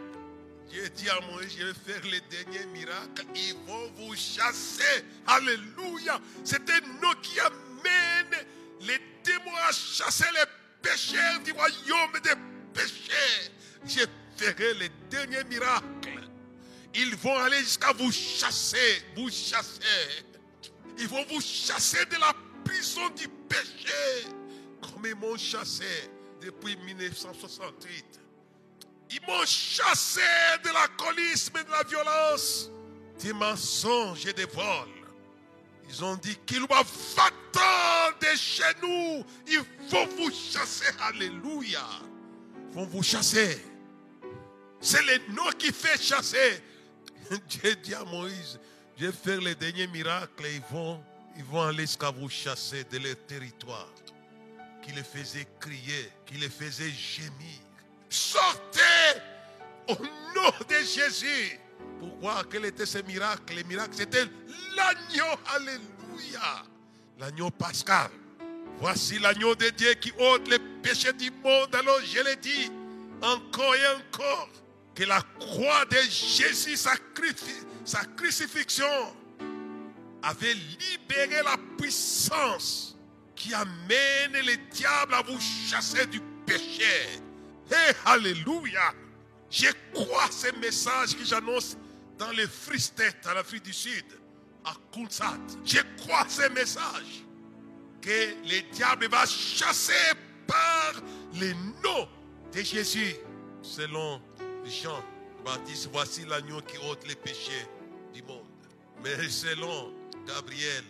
Dieu 0.70 0.88
dit 0.90 1.10
à 1.10 1.20
Moïse, 1.22 1.56
je 1.58 1.66
vais 1.66 1.74
faire 1.74 2.04
les 2.06 2.22
derniers 2.22 2.66
miracles. 2.68 3.26
Ils 3.36 3.56
vont 3.68 3.92
vous 3.98 4.16
chasser. 4.16 5.04
Alléluia. 5.26 6.20
C'est 6.44 6.70
un 6.70 6.82
nom 7.02 7.14
qui 7.22 7.40
amène 7.40 8.46
les 8.82 9.00
démons 9.24 9.56
à 9.68 9.72
chasser 9.72 10.26
les 10.34 10.46
pécheurs 10.82 11.40
du 11.44 11.52
royaume 11.54 12.20
des 12.24 12.36
péchés. 12.74 13.52
Je 13.86 14.06
ferai 14.38 14.74
les 14.76 14.90
derniers 15.10 15.44
miracles. 15.46 16.30
Ils 16.94 17.16
vont 17.16 17.38
aller 17.38 17.60
jusqu'à 17.60 17.92
vous 17.94 18.12
chasser, 18.12 19.04
vous 19.16 19.30
chasser. 19.30 20.26
Ils 20.98 21.08
vont 21.08 21.24
vous 21.30 21.42
chasser 21.42 22.06
de 22.06 22.16
la 22.20 22.34
prison 22.64 23.10
du 23.10 23.28
péché, 23.48 24.28
comme 24.82 25.06
ils 25.06 25.16
m'ont 25.16 25.38
chassé 25.38 26.10
depuis 26.42 26.76
1968. 26.78 28.20
Ils 29.12 29.22
m'ont 29.28 29.46
chassé 29.46 30.22
de 30.64 30.70
l'alcoolisme 30.70 31.58
et 31.58 31.64
de 31.64 31.72
la 31.72 31.84
violence, 31.84 32.70
des 33.20 33.34
mensonges 33.34 34.26
et 34.26 34.34
des 34.34 34.46
vols. 34.46 34.88
Ils 35.90 36.04
ont 36.04 36.16
dit 36.18 36.38
qu'il 36.46 36.62
va 36.68 36.84
va 37.16 37.30
de 38.22 38.38
chez 38.38 38.64
nous. 38.82 39.26
Il 39.48 39.64
faut 39.90 40.06
vous 40.18 40.32
chasser. 40.32 40.86
Alléluia. 41.02 41.84
Ils 42.70 42.76
vont 42.76 42.86
vous 42.86 43.02
chasser. 43.02 43.60
C'est 44.80 45.02
le 45.02 45.34
nom 45.34 45.50
qui 45.58 45.72
fait 45.72 46.00
chasser. 46.02 46.64
Dieu 47.50 47.76
dit 47.76 47.96
à 47.96 48.04
Moïse, 48.04 48.60
je 48.98 49.08
vais 49.08 49.12
faire 49.12 49.42
les 49.42 49.56
derniers 49.56 49.88
miracles 49.88 50.46
et 50.46 50.56
ils 50.56 50.76
vont, 50.76 51.02
ils 51.36 51.44
vont 51.44 51.62
aller 51.64 51.82
jusqu'à 51.86 52.12
vous 52.12 52.30
chasser 52.30 52.84
de 52.84 53.00
leur 53.00 53.16
territoire. 53.28 53.90
Qui 54.84 54.92
les 54.92 55.04
faisait 55.04 55.48
crier, 55.60 56.12
qui 56.26 56.36
les 56.36 56.50
faisait 56.50 56.92
gémir. 56.92 57.60
Sortez 58.10 59.22
au 59.88 59.94
nom 60.36 60.52
de 60.68 60.76
Jésus. 60.76 61.60
Pourquoi 62.00 62.44
Quel 62.50 62.66
était 62.66 62.86
ce 62.86 63.00
miracle 63.00 63.54
Les 63.56 63.64
miracles, 63.64 63.96
c'était 63.96 64.26
l'agneau. 64.76 65.40
Alléluia. 65.56 66.64
L'agneau 67.20 67.52
pascal. 67.52 68.10
Voici 68.80 69.20
l'agneau 69.20 69.54
de 69.56 69.70
Dieu 69.70 69.94
qui 69.96 70.12
ôte 70.18 70.48
les 70.48 70.60
péchés 70.82 71.14
du 71.14 71.30
monde. 71.44 71.74
Alors 71.76 72.00
je 72.04 72.24
l'ai 72.24 72.38
dit 72.38 72.72
encore 73.22 73.76
et 73.76 73.88
encore 73.88 74.50
que 74.96 75.04
la 75.04 75.22
croix 75.38 75.86
de 75.86 75.98
Jésus, 76.10 76.78
sa, 76.78 76.94
sa 77.86 78.06
crucifixion, 78.06 78.86
avait 80.24 80.54
libéré 80.54 81.44
la 81.44 81.58
puissance 81.78 82.98
qui 83.36 83.54
amène 83.54 84.46
les 84.46 84.58
diables 84.72 85.14
à 85.14 85.22
vous 85.22 85.40
chasser 85.40 86.06
du 86.08 86.22
péché. 86.46 87.22
Et 87.72 87.94
Alléluia. 88.06 88.94
Je 89.50 89.68
crois 89.94 90.30
ces 90.32 90.52
messages 90.54 91.16
que 91.16 91.26
j'annonce 91.26 91.78
dans 92.18 92.32
les 92.32 92.48
Free 92.48 92.80
State, 92.80 93.26
à 93.26 93.34
l'Afrique 93.34 93.64
du 93.64 93.74
Sud, 93.74 94.06
à 94.66 94.74
Kunsat. 94.94 95.40
Je 95.66 95.80
crois 95.98 96.26
ces 96.28 96.50
messages 96.50 97.24
que 98.02 98.36
les 98.46 98.62
diables 98.74 99.08
va 99.10 99.26
chasser 99.26 99.94
par 100.46 100.94
les 101.34 101.54
noms 101.84 102.08
de 102.54 102.62
Jésus. 102.62 103.16
Selon 103.62 104.22
Jean 104.66 105.04
Baptiste, 105.44 105.90
voici 105.92 106.26
l'agneau 106.26 106.62
qui 106.62 106.78
ôte 106.90 107.08
les 107.08 107.16
péchés 107.16 107.68
du 108.14 108.22
monde. 108.24 108.46
Mais 109.04 109.30
selon 109.30 109.94
Gabriel, 110.28 110.84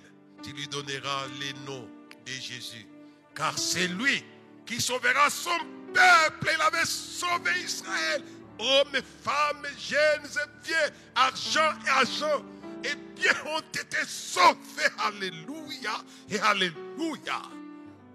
tu 0.44 0.52
lui 0.52 0.68
donneras 0.68 1.26
les 1.40 1.54
noms 1.66 1.88
de 2.26 2.32
Jésus. 2.32 2.88
Car 3.36 3.58
c'est 3.58 3.88
lui 3.88 4.24
qui 4.66 4.82
sauvera 4.82 5.30
son 5.30 5.58
peuple. 5.94 6.52
Il 6.56 6.62
avait 6.62 6.86
sauvé 6.86 7.52
Israël. 7.64 8.24
Hommes, 8.60 9.02
femmes, 9.24 9.66
jeunes 9.78 10.26
et 10.26 10.68
vieux, 10.68 10.76
argent 11.16 11.74
et 11.86 11.90
argent, 11.90 12.44
et 12.84 12.96
bien 13.16 13.32
ont 13.46 13.60
été 13.60 13.98
sauvés. 14.06 14.90
Alléluia 14.98 16.04
et 16.30 16.40
Alléluia. 16.40 17.42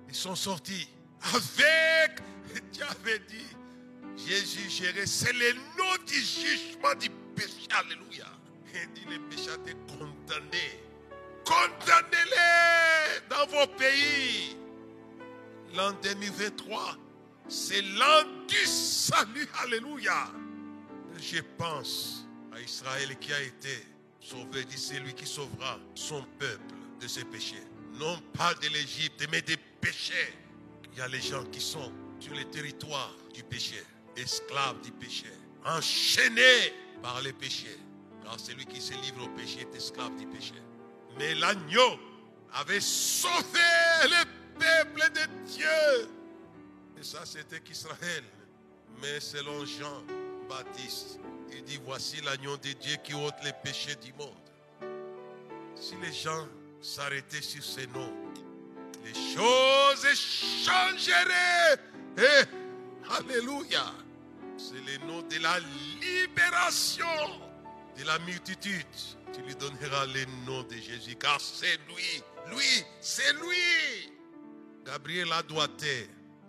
Ils 0.09 0.15
sont 0.15 0.35
sortis 0.35 0.89
avec, 1.33 2.21
Dieu 2.73 2.85
avait 2.85 3.21
dit, 3.21 3.47
Jésus 4.29 4.69
gérait, 4.69 5.07
c'est 5.07 5.33
le 5.33 5.55
nom 5.79 5.97
du 6.07 6.21
jugement 6.21 6.95
du 7.01 7.09
péché. 7.35 7.67
Alléluia. 7.71 8.27
Il 8.75 8.93
dit, 8.93 9.07
les 9.09 9.19
pécheurs 9.19 9.55
étaient 9.67 9.77
condamnés. 9.89 10.83
Condamnez-les 11.45 13.29
dans 13.31 13.47
vos 13.47 13.67
pays. 13.79 14.57
L'an 15.75 15.93
2023, 16.03 16.97
c'est 17.49 17.83
l'an 17.83 18.25
du 18.49 18.67
salut. 18.67 19.49
Alléluia. 19.63 20.29
Je 21.19 21.41
pense 21.57 22.27
à 22.53 22.61
Israël 22.61 23.17
qui 23.19 23.33
a 23.33 23.41
été 23.41 23.87
sauvé. 24.21 24.65
Dit 24.65 24.79
c'est 24.79 25.01
lui 25.01 25.15
qui 25.15 25.27
sauvera 25.27 25.79
son 25.95 26.25
peuple 26.39 26.75
de 27.01 27.07
ses 27.09 27.25
péchés. 27.25 27.63
Non 27.95 28.19
pas 28.37 28.55
de 28.55 28.69
l'Égypte, 28.69 29.27
mais 29.31 29.43
des 29.43 29.57
péchés. 29.57 30.35
Il 30.93 30.99
y 30.99 31.03
a 31.03 31.09
les 31.09 31.21
gens 31.21 31.45
qui 31.47 31.61
sont 31.61 31.93
sur 32.21 32.35
les 32.35 32.45
territoires 32.47 33.15
du 33.33 33.43
péché, 33.43 33.83
esclaves 34.17 34.81
du 34.83 34.93
péché, 34.93 35.27
enchaînés 35.65 36.73
par 37.03 37.21
les 37.21 37.33
péchés. 37.33 37.79
Car 38.23 38.39
celui 38.41 38.65
qui 38.65 38.81
se 38.81 38.95
livre 38.95 39.25
au 39.25 39.29
péché 39.37 39.61
est 39.61 39.77
esclave 39.77 40.17
du 40.17 40.27
péché. 40.27 40.55
Mais 41.19 41.35
l'agneau 41.35 41.99
avait 42.53 42.81
sauvé 42.81 43.61
le 44.05 44.25
peuple 44.59 45.11
de 45.13 45.51
Dieu. 45.51 46.09
Ça, 47.05 47.27
c'était 47.27 47.61
qu'Israël. 47.61 48.25
Mais 49.03 49.21
selon 49.21 49.67
Jean-Baptiste, 49.67 51.19
il 51.53 51.63
dit, 51.65 51.79
voici 51.85 52.21
l'agneau 52.23 52.57
de 52.57 52.73
Dieu 52.73 52.97
qui 53.05 53.13
ôte 53.13 53.35
les 53.45 53.53
péchés 53.63 53.95
du 53.97 54.13
monde. 54.15 54.33
Si 55.77 55.95
les 55.97 56.13
gens 56.13 56.49
s'arrêtaient 56.81 57.43
sur 57.43 57.63
ces 57.63 57.87
noms, 57.89 58.13
les 59.05 59.13
choses 59.13 60.07
changeraient. 60.65 61.79
Et, 62.17 63.11
alléluia. 63.11 63.93
C'est 64.57 64.81
le 64.81 65.07
nom 65.07 65.21
de 65.21 65.43
la 65.43 65.59
libération 66.01 67.05
de 67.99 68.05
la 68.05 68.19
multitude. 68.21 68.87
Tu 69.35 69.43
lui 69.43 69.55
donneras 69.57 70.07
le 70.07 70.25
nom 70.47 70.63
de 70.63 70.77
Jésus, 70.77 71.17
car 71.17 71.39
c'est 71.39 71.77
lui. 71.87 72.23
Lui, 72.51 72.85
c'est 73.03 73.33
lui. 73.35 74.11
Gabriel 74.87 75.31
a 75.33 75.43
doigté, 75.43 76.09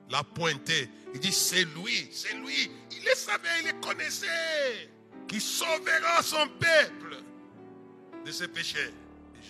l'a 0.09 0.23
pointé. 0.23 0.89
Il 1.13 1.19
dit, 1.19 1.31
c'est 1.31 1.63
lui, 1.63 2.09
c'est 2.11 2.33
lui. 2.33 2.71
Il 2.91 3.03
le 3.03 3.15
savait, 3.15 3.61
il 3.61 3.67
le 3.67 3.73
connaissait. 3.81 4.89
Qui 5.27 5.39
sauvera 5.39 6.21
son 6.21 6.47
peuple 6.59 7.17
de 8.25 8.31
ses 8.31 8.47
péchés. 8.47 8.93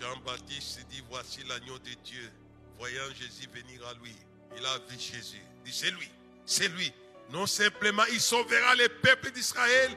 Jean-Baptiste 0.00 0.86
dit, 0.90 1.02
voici 1.08 1.40
l'agneau 1.48 1.78
de 1.78 1.90
Dieu. 2.04 2.30
Voyant 2.78 3.08
Jésus 3.18 3.48
venir 3.54 3.86
à 3.86 3.94
lui, 3.94 4.14
il 4.56 4.66
a 4.66 4.78
vu 4.90 4.98
Jésus. 4.98 5.40
Il 5.64 5.70
dit, 5.70 5.76
c'est 5.76 5.90
lui, 5.90 6.10
c'est 6.44 6.68
lui. 6.68 6.92
Non 7.30 7.46
simplement, 7.46 8.04
il 8.12 8.20
sauvera 8.20 8.74
le 8.74 8.88
peuple 8.88 9.30
d'Israël, 9.32 9.90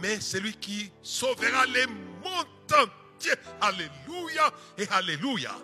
mais 0.00 0.20
c'est 0.20 0.40
lui 0.40 0.52
qui 0.52 0.90
sauvera 1.02 1.64
les 1.66 1.86
mondes 1.86 2.46
entiers. 2.72 3.32
Alléluia 3.60 4.52
et 4.78 4.86
Alléluia. 4.88 5.56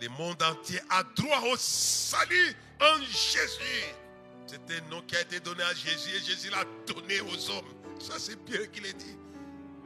Le 0.00 0.08
monde 0.10 0.42
entier 0.42 0.80
a 0.90 1.02
droit 1.16 1.40
au 1.52 1.56
salut 1.56 2.54
en 2.80 3.00
Jésus. 3.00 3.84
C'est 4.46 4.60
un 4.70 4.90
nom 4.90 5.02
qui 5.02 5.16
a 5.16 5.22
été 5.22 5.40
donné 5.40 5.62
à 5.62 5.74
Jésus 5.74 6.10
et 6.14 6.20
Jésus 6.20 6.50
l'a 6.50 6.64
donné 6.86 7.20
aux 7.20 7.50
hommes. 7.50 7.74
Ça, 7.98 8.18
c'est 8.18 8.36
Pierre 8.44 8.70
qui 8.70 8.80
l'a 8.80 8.92
dit. 8.92 9.16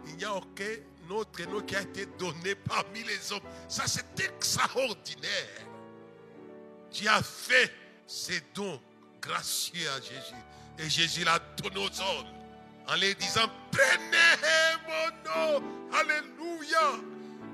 Il 0.09 0.16
n'y 0.16 0.25
a 0.25 0.35
aucun 0.35 0.75
autre 1.11 1.42
nom 1.44 1.61
qui 1.61 1.77
a 1.77 1.83
été 1.83 2.07
donné 2.18 2.55
parmi 2.55 3.03
les 3.05 3.33
hommes. 3.33 3.42
Ça, 3.68 3.85
c'est 3.87 4.20
extraordinaire. 4.20 5.66
Tu 6.90 7.07
as 7.09 7.23
fait 7.23 7.73
ces 8.07 8.42
dons 8.55 8.81
gracieux 9.23 9.88
à 9.90 10.01
Jésus. 10.01 10.42
Et 10.79 10.90
Jésus 10.90 11.25
l'a 11.25 11.38
donné 11.62 11.79
aux 11.79 12.01
hommes 12.01 12.27
en 12.88 12.94
les 12.94 13.14
disant, 13.14 13.49
prenez 13.70 14.77
mon 14.87 15.61
nom. 15.61 15.62
Alléluia. 15.92 17.01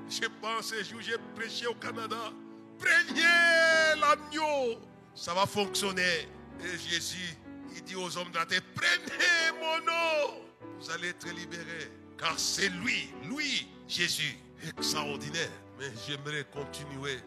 Je 0.09 0.27
pense 0.41 0.73
un 0.73 0.83
jour, 0.83 1.01
j'ai 1.01 1.17
prêché 1.35 1.67
au 1.67 1.75
Canada. 1.75 2.31
Prenez 2.79 3.99
l'agneau. 3.99 4.79
Ça 5.15 5.33
va 5.33 5.45
fonctionner. 5.45 6.27
Et 6.63 6.77
Jésus, 6.89 7.35
il 7.75 7.83
dit 7.83 7.95
aux 7.95 8.17
hommes 8.17 8.31
de 8.31 8.37
la 8.37 8.45
terre, 8.45 8.61
prenez 8.75 9.59
mon 9.59 9.85
nom. 9.85 10.41
Vous 10.79 10.91
allez 10.91 11.09
être 11.09 11.27
libérés. 11.29 11.91
Car 12.17 12.37
c'est 12.37 12.69
lui, 12.69 13.09
lui, 13.23 13.67
Jésus, 13.87 14.37
extraordinaire. 14.63 15.51
Mais 15.79 15.91
j'aimerais 16.07 16.45
continuer 16.51 17.19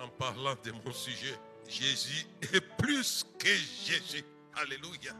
en 0.00 0.08
parlant 0.08 0.54
de 0.62 0.72
mon 0.72 0.92
sujet. 0.92 1.38
Jésus 1.68 2.26
est 2.42 2.60
plus 2.60 3.26
que 3.38 3.48
Jésus. 3.48 4.24
Alléluia. 4.54 5.14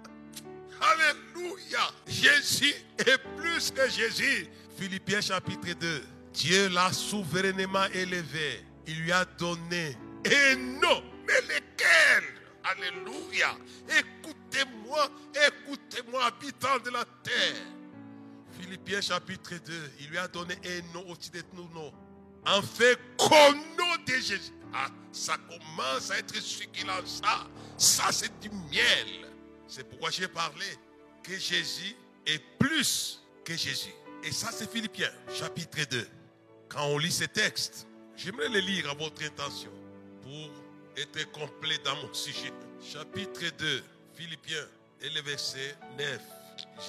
Alléluia. 0.81 1.91
Jésus 2.07 2.75
est 2.99 3.19
plus 3.37 3.71
que 3.71 3.89
Jésus. 3.89 4.49
Philippiens 4.77 5.21
chapitre 5.21 5.73
2. 5.73 6.05
Dieu 6.35 6.69
l'a 6.69 6.93
souverainement 6.93 7.87
élevé. 7.95 8.65
Il 8.87 9.01
lui 9.01 9.13
a 9.13 9.25
donné 9.25 9.97
un 10.27 10.57
nom. 10.57 11.03
Mais 11.27 11.41
lequel 11.43 12.35
Alléluia. 12.65 13.57
Écoutez-moi, 13.89 15.11
écoutez-moi, 15.47 16.25
habitants 16.25 16.79
de 16.83 16.91
la 16.91 17.05
terre. 17.23 17.67
Philippiens 18.59 19.03
chapitre 19.03 19.55
2, 19.67 19.93
il 20.01 20.09
lui 20.09 20.19
a 20.19 20.29
donné 20.29 20.55
un 20.65 20.95
nom 20.95 21.05
au-dessus 21.11 21.31
de 21.31 21.43
nos 21.55 21.69
noms. 21.69 21.93
En 22.47 22.63
fait, 22.63 22.99
nom 23.21 23.97
de 24.07 24.13
Jésus. 24.15 24.53
Ah, 24.73 24.89
ça 25.13 25.37
commence 25.37 26.11
à 26.11 26.19
être 26.19 26.35
succulent. 26.41 27.05
Ça, 27.05 27.47
ça 27.77 28.13
c'est 28.13 28.41
du 28.41 28.49
miel. 28.49 29.31
C'est 29.69 29.89
pourquoi 29.89 30.11
j'ai 30.11 30.29
parlé 30.29 30.67
que 31.23 31.37
Jésus 31.39 31.95
est 32.27 32.43
plus 32.59 33.23
que 33.45 33.57
Jésus. 33.57 33.93
Et 34.23 34.33
ça, 34.33 34.51
c'est 34.53 34.71
Philippiens 34.71 35.11
chapitre 35.35 35.87
2. 35.91 36.09
Quand 36.69 36.87
on 36.87 36.99
lit 36.99 37.13
ces 37.13 37.29
textes, 37.29 37.87
j'aimerais 38.17 38.49
les 38.49 38.63
lire 38.63 38.91
à 38.91 38.95
votre 38.95 39.23
intention 39.25 39.71
pour 40.23 40.51
être 40.97 41.31
complet 41.33 41.79
dans 41.85 41.97
mon 41.97 42.13
sujet. 42.13 42.53
Chapitre 42.83 43.43
2, 43.59 43.83
Philippiens, 44.15 44.67
et 45.03 45.11
le 45.11 45.21
verset 45.23 45.77
9 45.99 46.21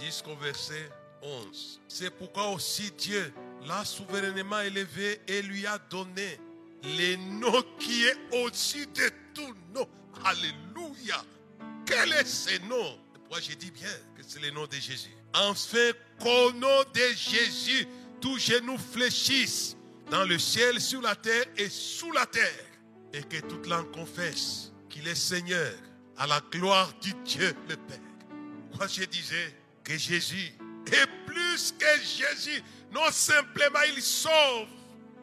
jusqu'au 0.01 0.35
verset 0.35 0.89
11. 1.21 1.81
C'est 1.87 2.11
pourquoi 2.11 2.49
aussi 2.49 2.91
Dieu 2.97 3.33
l'a 3.67 3.83
souverainement 3.83 4.59
élevé 4.61 5.19
et 5.27 5.41
lui 5.41 5.65
a 5.65 5.77
donné 5.89 6.39
les 6.83 7.17
noms 7.17 7.63
qui 7.79 8.05
est 8.05 8.17
au-dessus 8.43 8.85
de 8.87 9.09
tout 9.33 9.55
nom. 9.73 9.87
Alléluia. 10.23 11.23
Quel 11.85 12.13
est 12.13 12.25
ce 12.25 12.59
nom? 12.67 12.99
Pourquoi 13.13 13.39
j'ai 13.41 13.55
dit 13.55 13.71
bien 13.71 13.89
que 14.15 14.23
c'est 14.25 14.39
le 14.39 14.51
nom 14.51 14.65
de 14.65 14.75
Jésus. 14.75 15.09
Enfin, 15.33 15.91
qu'au 16.19 16.51
nom 16.53 16.83
de 16.93 17.15
Jésus, 17.15 17.87
tous 18.21 18.37
genoux 18.39 18.77
fléchissent 18.77 19.75
dans 20.09 20.23
le 20.25 20.37
ciel, 20.37 20.79
sur 20.79 21.01
la 21.01 21.15
terre 21.15 21.45
et 21.57 21.69
sous 21.69 22.11
la 22.11 22.25
terre. 22.25 22.65
Et 23.13 23.23
que 23.23 23.39
toute 23.47 23.67
langue 23.67 23.91
confesse 23.91 24.71
qu'il 24.89 25.07
est 25.07 25.15
Seigneur 25.15 25.73
à 26.17 26.27
la 26.27 26.41
gloire 26.51 26.93
du 26.99 27.13
Dieu 27.23 27.53
le 27.69 27.75
Père. 27.75 27.99
Moi, 28.75 28.87
je 28.87 29.03
disais 29.05 29.55
que 29.83 29.97
Jésus 29.97 30.53
est 30.87 31.25
plus 31.25 31.73
que 31.77 32.01
Jésus. 32.01 32.61
Non 32.91 33.09
simplement 33.11 33.79
il 33.95 34.01
sauve. 34.01 34.67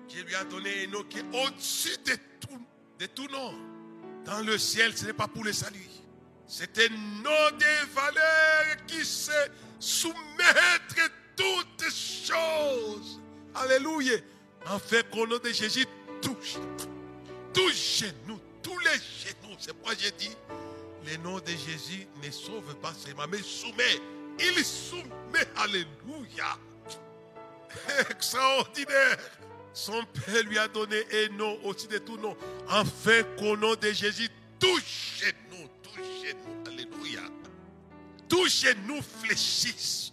Dieu 0.09 0.25
lui 0.25 0.35
a 0.35 0.45
donné 0.45 0.85
un 0.85 0.91
nom 0.91 1.03
qui 1.05 1.19
est 1.19 1.37
au-dessus 1.47 1.97
de 2.05 2.17
tout, 2.41 2.67
de 2.99 3.07
tout 3.07 3.29
nom. 3.29 3.55
Dans 4.25 4.41
le 4.41 4.57
ciel, 4.59 4.97
ce 4.97 5.07
n'est 5.07 5.13
pas 5.13 5.29
pour 5.29 5.45
le 5.45 5.53
salut. 5.53 5.89
C'est 6.47 6.79
un 6.79 6.89
nom 7.23 7.57
de 7.59 7.95
valeur 7.95 8.87
qui 8.87 9.05
sait 9.05 9.51
soumettre 9.79 11.11
toutes 11.37 11.91
choses. 11.91 13.21
Alléluia. 13.55 14.19
En 14.69 14.79
fait, 14.79 15.09
qu'au 15.11 15.27
nom 15.27 15.39
de 15.39 15.51
Jésus, 15.51 15.87
touche. 16.21 16.57
Tous 17.53 17.73
genoux, 17.73 18.41
tous 18.63 18.79
les 18.79 18.91
genoux. 18.91 19.57
C'est 19.59 19.73
pourquoi 19.75 19.95
j'ai 19.99 20.13
dit, 20.13 20.31
le 21.07 21.17
nom 21.19 21.39
de 21.39 21.49
Jésus 21.49 22.07
ne 22.23 22.31
sauve 22.31 22.75
pas 22.77 22.93
seulement, 22.95 23.27
mais 23.31 23.43
soumet. 23.43 24.01
Il 24.39 24.65
soumet. 24.65 25.47
Alléluia. 25.57 26.57
Extraordinaire. 28.11 29.19
Son 29.75 30.05
Père 30.05 30.43
lui 30.45 30.59
a 30.59 30.69
donné 30.69 31.03
un 31.13 31.37
nom 31.37 31.59
au-dessus 31.65 31.89
de 31.89 31.99
tout 31.99 32.19
nom. 32.19 32.37
Afin 32.69 33.23
qu'au 33.39 33.57
nom 33.57 33.75
de 33.75 33.91
Jésus, 33.91 34.29
touchez-nous, 34.59 35.69
touchez-nous. 35.83 36.71
Alléluia. 36.71 37.23
Tous 38.29 38.65
genoux 38.65 39.01
fléchissent. 39.21 40.13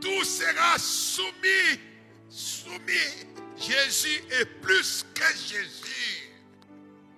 Tout 0.00 0.24
sera 0.24 0.78
soumis. 0.78 1.80
Soumis. 2.28 3.33
Jésus 3.56 4.22
est 4.30 4.46
plus 4.60 5.04
que 5.14 5.26
Jésus. 5.36 6.30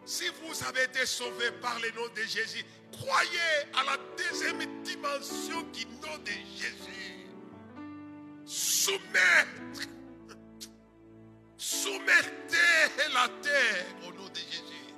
Si 0.05 0.25
vous 0.29 0.64
avez 0.64 0.85
été 0.85 1.05
sauvé 1.05 1.51
par 1.61 1.79
le 1.81 1.90
nom 1.90 2.09
de 2.14 2.22
Jésus, 2.22 2.64
croyez 2.92 3.38
à 3.75 3.85
la 3.85 3.96
deuxième 4.16 4.83
dimension 4.83 5.62
du 5.72 5.85
nom 5.87 6.18
de 6.25 6.31
Jésus. 6.57 7.27
Soumettre. 8.44 9.88
Soumettez 11.57 12.57
la 13.12 13.29
terre 13.42 13.87
au 14.07 14.12
nom 14.12 14.29
de 14.29 14.37
Jésus. 14.37 14.94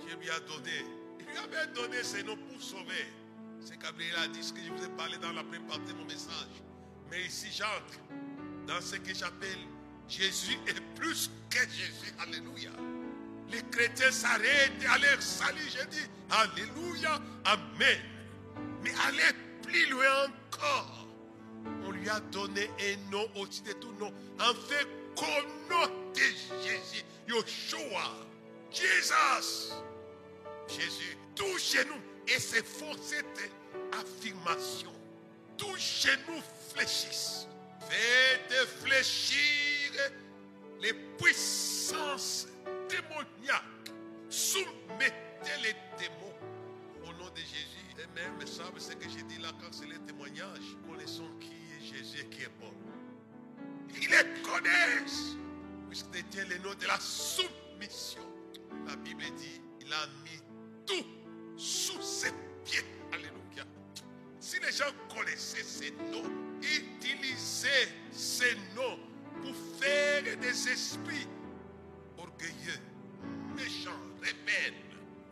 Dieu 0.00 0.16
lui 0.20 0.30
a 0.30 0.40
donné. 0.40 0.84
Il 1.20 1.26
lui 1.26 1.38
avait 1.38 1.72
donné 1.72 2.02
ses 2.02 2.22
noms 2.24 2.36
pour 2.36 2.60
sauver. 2.60 3.06
C'est 3.64 3.78
Gabriel 3.80 4.16
a 4.16 4.28
dit 4.28 4.42
ce 4.42 4.52
que 4.52 4.60
je 4.60 4.72
vous 4.72 4.84
ai 4.84 4.88
parlé 4.96 5.18
dans 5.18 5.32
la 5.32 5.44
première 5.44 5.66
partie 5.66 5.92
de 5.92 5.98
mon 5.98 6.04
message. 6.04 6.62
Mais 7.10 7.22
ici, 7.24 7.46
j'entre 7.52 8.00
dans 8.66 8.80
ce 8.80 8.96
que 8.96 9.14
j'appelle 9.14 9.58
Jésus 10.08 10.58
est 10.66 10.80
plus 10.94 11.30
que 11.50 11.58
Jésus. 11.58 12.12
Alléluia. 12.18 12.70
Les 13.50 13.62
chrétiens 13.70 14.10
s'arrêtent 14.10 14.84
à 14.88 14.98
leur 14.98 15.20
salut. 15.20 15.68
Je 15.68 15.84
dis 15.86 16.06
Alléluia, 16.30 17.20
Amen. 17.44 18.00
Mais 18.82 18.92
allez 19.06 19.36
plus 19.62 19.88
loin 19.90 20.26
encore. 20.26 21.06
On 21.84 21.90
lui 21.90 22.08
a 22.08 22.20
donné 22.20 22.70
un 22.80 23.10
nom 23.10 23.26
au-dessus 23.36 23.62
de 23.62 23.72
tout 23.72 23.92
nom. 23.94 24.12
En 24.40 24.54
fait, 24.54 24.86
de 26.14 26.20
Jésus, 26.62 27.04
Yeshua, 27.28 28.12
Jesus, 28.70 29.72
Jésus, 30.68 31.16
tout 31.34 31.58
chez 31.58 31.84
nous. 31.84 32.00
Et 32.28 32.38
c'est 32.40 32.66
fort 32.66 32.96
cette 33.02 33.50
affirmation. 33.92 34.92
Tout 35.56 35.76
chez 35.78 36.16
nous 36.28 36.42
fléchissent. 36.74 37.46
Faites 37.88 38.68
fléchir 38.82 39.75
les 40.80 40.92
puissances 41.18 42.48
démoniaques. 42.88 43.62
Soumettez 44.28 45.56
les 45.62 45.74
démons 45.98 46.34
au 47.04 47.12
nom 47.12 47.30
de 47.30 47.38
Jésus. 47.38 47.76
Et 47.98 48.06
même 48.14 48.46
savent 48.46 48.78
ce 48.78 48.92
que 48.92 49.08
j'ai 49.08 49.22
dit 49.22 49.38
là 49.38 49.50
quand 49.60 49.72
c'est 49.72 49.86
le 49.86 49.98
témoignage. 50.00 50.76
Connaissons 50.88 51.30
qui 51.40 51.52
est 51.52 51.96
Jésus 51.96 52.24
qui 52.30 52.42
est 52.42 52.52
bon. 52.60 52.72
Ils 53.94 54.10
les 54.10 54.42
connaissent. 54.42 55.36
Puisqu'il 55.88 56.10
détient 56.10 56.44
le 56.44 56.58
nom 56.58 56.74
de 56.74 56.86
la 56.86 56.98
soumission. 57.00 58.22
La 58.86 58.96
Bible 58.96 59.24
dit, 59.36 59.60
il 59.80 59.92
a 59.92 60.06
mis 60.24 60.40
tout 60.84 61.06
sous 61.56 62.00
ses 62.02 62.32
pieds. 62.64 62.84
Alléluia. 63.12 63.64
Si 64.40 64.60
les 64.60 64.72
gens 64.72 64.92
connaissaient 65.14 65.62
ces 65.62 65.92
noms, 66.12 66.30
utilisez 66.60 67.88
ces 68.12 68.54
noms 68.74 68.98
pour 69.42 69.54
faire 69.80 70.22
des 70.40 70.68
esprits 70.68 71.26
orgueilleux, 72.18 72.80
méchants, 73.56 73.90
rebelles. 74.20 74.74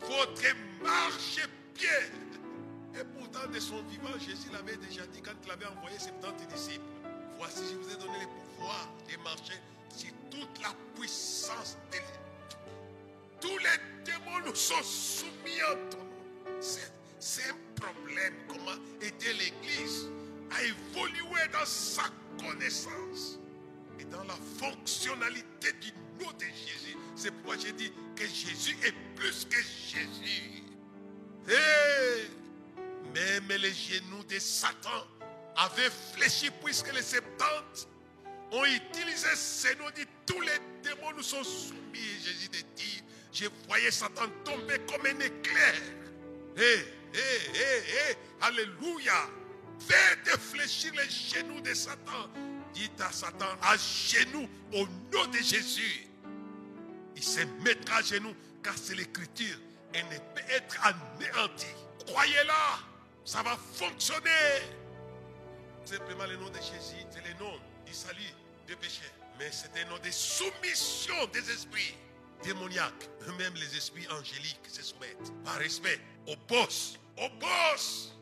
Votre 0.01 0.55
marche 0.83 1.41
bien. 1.75 3.01
Et 3.01 3.05
pourtant, 3.19 3.49
de 3.53 3.59
son 3.59 3.83
vivant, 3.85 4.17
Jésus 4.19 4.49
l'avait 4.53 4.77
déjà 4.77 5.07
dit 5.07 5.21
quand 5.21 5.33
il 5.45 5.51
avait 5.51 5.67
envoyé 5.67 5.99
ses 5.99 6.11
70 6.21 6.47
disciples. 6.47 6.85
Voici, 7.39 7.63
je 7.71 7.77
vous 7.77 7.93
ai 7.93 7.97
donné 7.97 8.19
le 8.21 8.57
pouvoir 8.57 8.89
de 9.11 9.23
marcher 9.23 9.61
sur 9.97 10.11
toute 10.31 10.63
la 10.63 10.73
puissance 10.95 11.77
de 11.91 11.99
Tous 13.41 13.59
les 13.59 14.05
démons 14.05 14.47
nous 14.47 14.55
sont 14.55 14.83
soumis 14.83 15.61
ton 15.91 15.99
nom. 15.99 16.61
C'est 16.61 17.51
un 17.51 17.81
problème. 17.81 18.35
Comment 18.49 18.79
aider 19.01 19.33
l'Église 19.33 20.09
à 20.51 20.63
évoluer 20.63 21.49
dans 21.53 21.67
sa 21.67 22.05
connaissance? 22.39 23.39
Et 23.99 24.05
dans 24.05 24.25
la 24.25 24.37
fonctionnalité 24.59 25.73
du 25.81 25.93
nom 26.23 26.31
de 26.33 26.45
Jésus. 26.45 26.97
C'est 27.17 27.31
pourquoi 27.31 27.57
j'ai 27.59 27.73
dit 27.73 27.93
que 28.17 28.25
Jésus 28.27 28.77
est 28.85 28.95
plus 29.15 29.45
que 29.45 29.57
Jésus. 29.57 30.63
Et 31.49 32.29
même 33.15 33.49
les 33.61 33.73
genoux 33.73 34.25
de 34.25 34.39
Satan 34.39 35.07
avaient 35.57 35.91
fléchi 36.15 36.51
puisque 36.63 36.93
les 36.93 37.03
septante 37.03 37.89
ont 38.51 38.65
utilisé 38.65 39.29
ces 39.35 39.75
noms. 39.77 39.91
Dit 39.95 40.07
tous 40.27 40.41
les 40.41 40.59
démons 40.83 41.13
nous 41.17 41.23
sont 41.23 41.45
soumis. 41.45 41.99
Jésus 42.23 42.49
dit, 42.77 43.03
je 43.33 43.47
voyais 43.69 43.91
Satan 43.91 44.29
tomber 44.45 44.79
comme 44.89 45.07
un 45.07 45.21
éclair. 45.21 45.75
Hé, 46.57 46.79
hé, 47.13 47.19
hé, 47.55 48.11
hé, 48.11 48.17
alléluia. 48.41 49.29
Faites 49.79 50.41
fléchir 50.41 50.93
les 50.95 51.11
genoux 51.11 51.61
de 51.61 51.75
Satan. 51.75 52.31
Dites 52.75 53.01
à 53.01 53.13
Satan, 53.13 53.47
à 53.63 53.77
genoux, 53.77 54.49
au 54.73 54.87
nom 55.13 55.27
de 55.31 55.39
Jésus. 55.39 56.09
Il 57.17 57.23
se 57.23 57.41
mettra 57.63 57.99
à 57.99 58.03
genoux, 58.03 58.35
car 58.63 58.75
c'est 58.77 58.97
l'écriture. 58.97 59.57
Et 59.95 60.03
ne 60.03 60.19
peut 60.19 60.51
être 60.51 60.77
anéanti. 60.85 61.67
Croyez-la, 62.07 62.81
ça 63.25 63.43
va 63.43 63.57
fonctionner. 63.75 64.61
Simplement 65.85 66.27
le 66.27 66.37
nom 66.37 66.51
de 66.51 66.57
Jésus, 66.57 67.05
c'est 67.11 67.25
le 67.25 67.39
nom 67.39 67.53
du 67.87 67.95
salut 67.95 68.35
des 68.67 68.75
péchés. 68.75 69.11
Mais 69.39 69.51
c'est 69.53 69.71
un 69.81 69.89
nom 69.89 69.99
de 69.99 70.11
soumission 70.11 71.15
des 71.33 71.49
esprits 71.51 71.95
démoniaques. 72.43 73.09
Même 73.39 73.55
les 73.55 73.77
esprits 73.77 74.07
angéliques 74.09 74.67
se 74.69 74.83
soumettent 74.83 75.33
par 75.45 75.55
respect 75.55 76.01
au 76.27 76.35
boss. 76.49 76.99
Au 77.19 77.29
boss. 77.39 78.15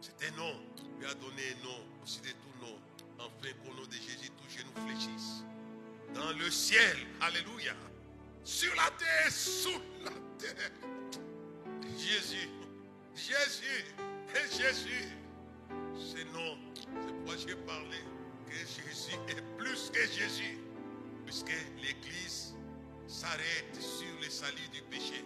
C'est 0.00 0.28
un 0.28 0.36
nom. 0.36 0.60
Il 1.00 1.06
a 1.06 1.14
donné 1.14 1.42
un 1.58 1.64
nom 1.64 1.78
aussi 2.02 2.20
de 2.20 2.28
tout 2.28 2.66
nom. 2.66 2.78
Enfin 3.20 3.52
qu'au 3.62 3.74
nom 3.74 3.86
de 3.86 3.92
Jésus, 3.92 4.30
tous 4.38 4.58
genoux 4.58 4.88
fléchissent. 4.88 5.44
Dans 6.14 6.32
le 6.38 6.50
ciel, 6.50 6.96
alléluia. 7.20 7.74
Sur 8.44 8.74
la 8.74 8.90
terre, 8.98 9.30
sous 9.30 9.80
la 10.02 10.10
terre. 10.38 10.70
Jésus, 11.96 12.48
Jésus, 13.14 13.84
et 14.34 14.62
Jésus. 14.62 15.08
Ce 15.94 16.22
nom, 16.32 16.56
c'est 16.74 16.88
pourquoi 16.88 17.36
j'ai 17.36 17.56
parlé 17.56 17.98
que 18.48 18.56
Jésus 18.56 19.14
est 19.28 19.42
plus 19.58 19.90
que 19.90 20.00
Jésus. 20.00 20.58
Puisque 21.26 21.52
l'Église 21.82 22.54
s'arrête 23.06 23.76
sur 23.78 24.08
le 24.22 24.30
salut 24.30 24.68
du 24.72 24.82
péché. 24.82 25.24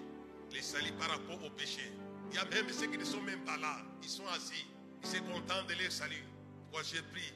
Le 0.53 0.61
salut 0.61 0.93
par 0.99 1.11
rapport 1.11 1.43
au 1.45 1.51
péché. 1.51 1.93
Il 2.31 2.37
y 2.37 2.39
a 2.39 2.45
même 2.47 2.69
ceux 2.71 2.87
qui 2.87 2.99
ne 2.99 3.05
sont 3.05 3.23
même 3.23 3.45
pas 3.45 3.57
là. 3.57 3.79
Ils 4.03 4.09
sont 4.09 4.27
assis. 4.27 4.67
Ils 5.03 5.09
sont 5.09 5.25
contents 5.25 5.63
de 5.69 5.75
leur 5.81 5.93
salut. 5.93 6.25
Moi, 6.73 6.83
j'ai 6.83 7.03
pris 7.03 7.33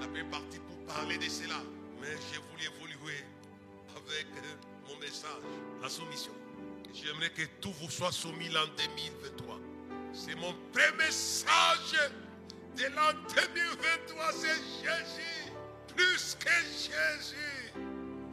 la 0.00 0.24
partie 0.30 0.58
pour 0.58 0.94
parler 0.94 1.18
de 1.18 1.28
cela. 1.28 1.62
Mais 2.00 2.16
j'ai 2.30 2.40
voulu 2.50 2.64
évoluer 2.64 3.24
avec 3.96 4.26
mon 4.88 4.96
message, 4.98 5.42
la 5.82 5.88
soumission. 5.88 6.32
J'aimerais 6.92 7.30
que 7.30 7.42
tout 7.60 7.72
vous 7.80 7.90
soit 7.90 8.12
soumis 8.12 8.48
en 8.56 8.66
2023. 8.76 9.58
C'est 10.12 10.34
mon 10.34 10.54
premier 10.72 10.96
message 10.98 12.10
de 12.76 12.84
l'an 12.84 13.12
2023. 13.34 14.32
C'est 14.32 14.48
Jésus. 14.82 15.52
Plus 15.94 16.36
que 16.38 16.48
Jésus. 16.48 17.72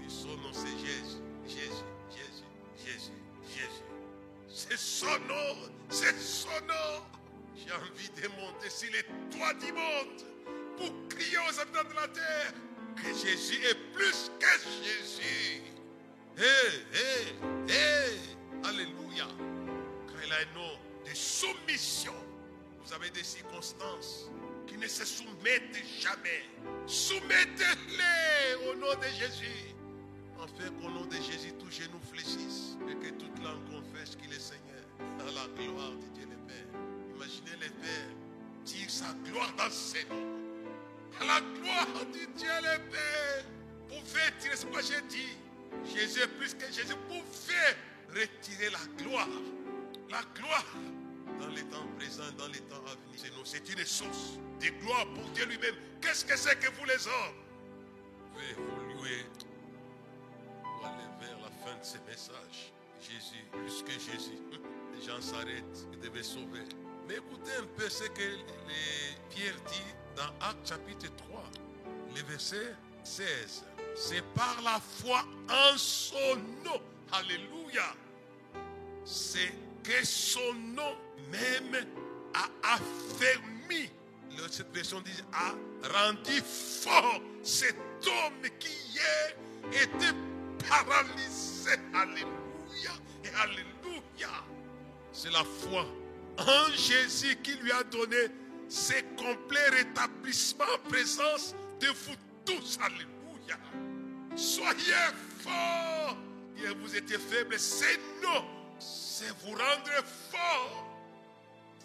Et 0.06 0.10
son 0.10 0.38
nom, 0.38 0.52
c'est 0.54 0.78
Jésus. 0.80 1.22
Jésus, 1.46 1.84
Jésus, 2.10 2.86
Jésus, 2.86 3.12
Jésus. 3.48 3.84
C'est 4.48 4.78
son 4.78 5.20
nom. 5.28 5.70
C'est 5.89 6.18
son 6.20 6.50
nom. 6.68 7.04
J'ai 7.56 7.74
envie 7.74 8.10
de 8.10 8.28
monter 8.30 8.70
sur 8.70 8.92
les 8.92 9.04
toits 9.30 9.54
du 9.56 9.72
monde 9.74 10.33
pour 10.77 10.91
crier 11.09 11.38
aux 11.38 11.59
habitants 11.59 11.89
de 11.89 11.95
la 11.95 12.07
terre 12.07 12.53
que 12.95 13.13
Jésus 13.13 13.59
est 13.65 13.93
plus 13.93 14.31
que 14.39 14.83
Jésus. 14.83 15.62
Hé, 16.38 16.43
hé, 16.93 17.73
hé, 17.73 18.67
Alléluia. 18.67 19.27
Car 20.07 20.23
il 20.25 20.31
a 20.31 20.38
un 20.38 20.53
nom 20.55 20.77
de 21.05 21.13
soumission. 21.13 22.13
Vous 22.83 22.93
avez 22.93 23.09
des 23.09 23.23
circonstances 23.23 24.29
qui 24.67 24.77
ne 24.77 24.88
se 24.88 25.05
soumettent 25.05 25.77
jamais. 25.99 26.43
Soumettez-les 26.88 28.69
au 28.69 28.75
nom 28.75 28.93
de 28.95 29.07
Jésus. 29.19 29.75
Afin 30.41 30.69
qu'au 30.81 30.89
nom 30.89 31.05
de 31.05 31.15
Jésus, 31.15 31.53
tous 31.59 31.71
genoux 31.71 32.01
fléchissent 32.12 32.77
et 32.89 32.95
que 32.95 33.09
toute 33.12 33.43
langue 33.43 33.63
confesse 33.69 34.15
qu'il 34.15 34.33
est 34.33 34.39
Seigneur. 34.39 34.83
À 35.19 35.25
la 35.25 35.47
gloire 35.55 35.91
de 35.91 36.07
Dieu 36.15 36.27
le 36.29 36.38
Père. 36.47 36.79
Imaginez 37.15 37.57
le 37.62 37.69
Père 37.69 38.09
dire 38.65 38.89
sa 38.89 39.13
gloire 39.25 39.53
dans 39.57 39.69
ses 39.69 40.03
noms. 40.05 40.42
La 41.19 41.39
gloire 41.39 42.06
de 42.12 42.38
Dieu 42.38 42.49
le 42.62 42.91
Père. 42.91 43.45
Pouvez 43.88 44.39
tirer 44.39 44.56
ce 44.56 44.65
que 44.65 44.82
j'ai 44.82 45.02
dit. 45.08 45.38
Jésus 45.86 46.28
plus 46.39 46.54
que 46.54 46.65
Jésus. 46.65 46.95
Pouvez 47.08 48.19
retirer 48.21 48.69
la 48.69 49.04
gloire. 49.04 49.28
La 50.10 50.21
gloire 50.36 50.76
dans 51.39 51.47
les 51.47 51.63
temps 51.63 51.88
présents, 51.97 52.32
dans 52.38 52.47
les 52.47 52.60
temps 52.62 52.84
à 52.88 52.95
venir. 52.95 53.34
C'est 53.45 53.69
une 53.69 53.86
source 53.86 54.39
de 54.60 54.67
gloire 54.82 55.06
pour 55.13 55.23
Dieu 55.32 55.45
lui-même. 55.45 55.76
Qu'est-ce 56.02 56.26
que 56.26 56.38
c'est 56.38 56.60
que 56.60 56.69
vous 56.71 56.86
les 56.86 57.08
hommes? 57.08 57.36
Vous 58.34 58.41
évoluer 58.41 59.26
pour 60.62 60.86
aller 60.86 61.08
vers 61.19 61.39
la 61.39 61.52
fin 61.65 61.78
de 61.78 61.84
ce 61.84 61.97
message. 62.10 62.73
Jésus, 62.99 63.43
plus 63.52 63.84
que 63.84 63.91
Jésus. 63.91 64.39
Les 64.95 65.06
gens 65.06 65.21
s'arrêtent. 65.21 65.88
Ils 65.93 65.99
devaient 65.99 66.23
sauver. 66.23 66.63
Mais 67.08 67.15
écoutez 67.15 67.52
un 67.60 67.65
peu 67.78 67.89
ce 67.89 68.06
que 68.06 68.21
les 68.21 69.17
Pierre 69.30 69.60
dit 69.67 69.93
dans 70.15 70.47
Actes 70.47 70.69
chapitre 70.69 71.08
3, 71.30 71.43
le 72.15 72.21
verset 72.23 72.76
16. 73.04 73.63
C'est 73.95 74.23
par 74.34 74.58
la 74.63 74.80
foi 74.80 75.23
en 75.49 75.78
son 75.78 76.36
nom. 76.63 76.82
Alléluia. 77.12 77.93
c'est 79.06 79.54
que 79.84 80.04
son 80.06 80.54
nom 80.76 80.95
même 81.32 81.86
a 82.34 82.73
affermi. 82.73 83.89
Cette 84.49 84.73
version 84.73 84.99
dit 85.02 85.23
a 85.32 85.54
rendu 86.06 86.41
fort 86.41 87.21
cet 87.43 87.76
homme 88.06 88.49
qui 88.60 88.69
hier 88.91 89.36
était 89.71 90.15
paralysé. 90.67 91.71
Alléluia 91.93 92.91
et 93.23 93.30
Alléluia. 93.41 94.43
C'est 95.12 95.32
la 95.32 95.43
foi 95.43 95.86
en 96.39 96.71
Jésus 96.71 97.36
qui 97.43 97.54
lui 97.58 97.71
a 97.71 97.84
donné 97.84 98.30
ce 98.73 98.93
complet 99.15 99.69
rétablissement 99.69 100.65
en 100.65 100.89
présence 100.89 101.53
de 101.79 101.88
vous 101.88 102.15
tous. 102.43 102.79
Alléluia. 102.81 103.57
Soyez 104.36 105.13
forts. 105.39 106.17
Hier 106.57 106.73
vous 106.81 106.95
étiez 106.95 107.19
faibles. 107.19 107.59
C'est 107.59 107.99
non. 108.23 108.43
C'est 108.79 109.29
vous 109.43 109.51
rendre 109.51 110.03
fort. 110.31 110.89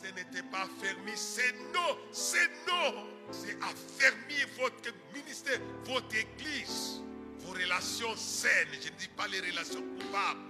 Ce 0.02 0.08
n'était 0.08 0.42
pas 0.50 0.62
affermi. 0.62 1.12
C'est 1.14 1.52
non. 1.74 1.98
C'est 2.10 2.48
non. 2.66 3.06
C'est 3.32 3.58
affermir 3.62 4.48
votre 4.58 4.90
ministère, 5.12 5.60
votre 5.84 6.16
église, 6.16 7.02
vos 7.40 7.52
relations 7.52 8.16
saines. 8.16 8.68
Je 8.80 8.88
ne 8.88 8.96
dis 8.96 9.08
pas 9.08 9.28
les 9.28 9.40
relations 9.40 9.82
coupables. 9.82 10.40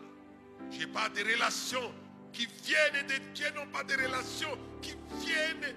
Je 0.71 0.87
parle 0.87 1.13
des 1.15 1.25
relations 1.25 1.93
qui 2.33 2.47
viennent 2.63 3.07
de 3.09 3.35
Dieu, 3.35 3.47
non 3.57 3.67
pas 3.73 3.83
des 3.83 3.97
relations 3.97 4.57
qui 4.81 4.95
viennent 5.21 5.75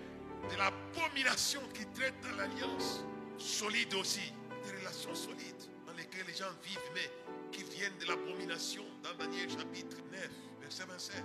de 0.52 0.58
l'abomination 0.58 1.62
qui 1.74 1.86
traite 1.88 2.14
dans 2.24 2.36
l'alliance. 2.38 3.04
Solide 3.38 3.94
aussi, 3.96 4.34
des 4.66 4.78
relations 4.80 5.16
solides 5.16 5.64
dans 5.88 5.94
lesquelles 5.94 6.26
les 6.28 6.34
gens 6.34 6.52
vivent, 6.64 6.80
mais 6.94 7.10
qui 7.52 7.64
viennent 7.64 7.98
de 8.00 8.06
l'abomination. 8.06 8.84
Dans 9.04 9.14
Daniel 9.18 9.50
chapitre 9.50 9.98
9, 10.12 10.30
verset 10.62 10.84
27, 10.88 11.24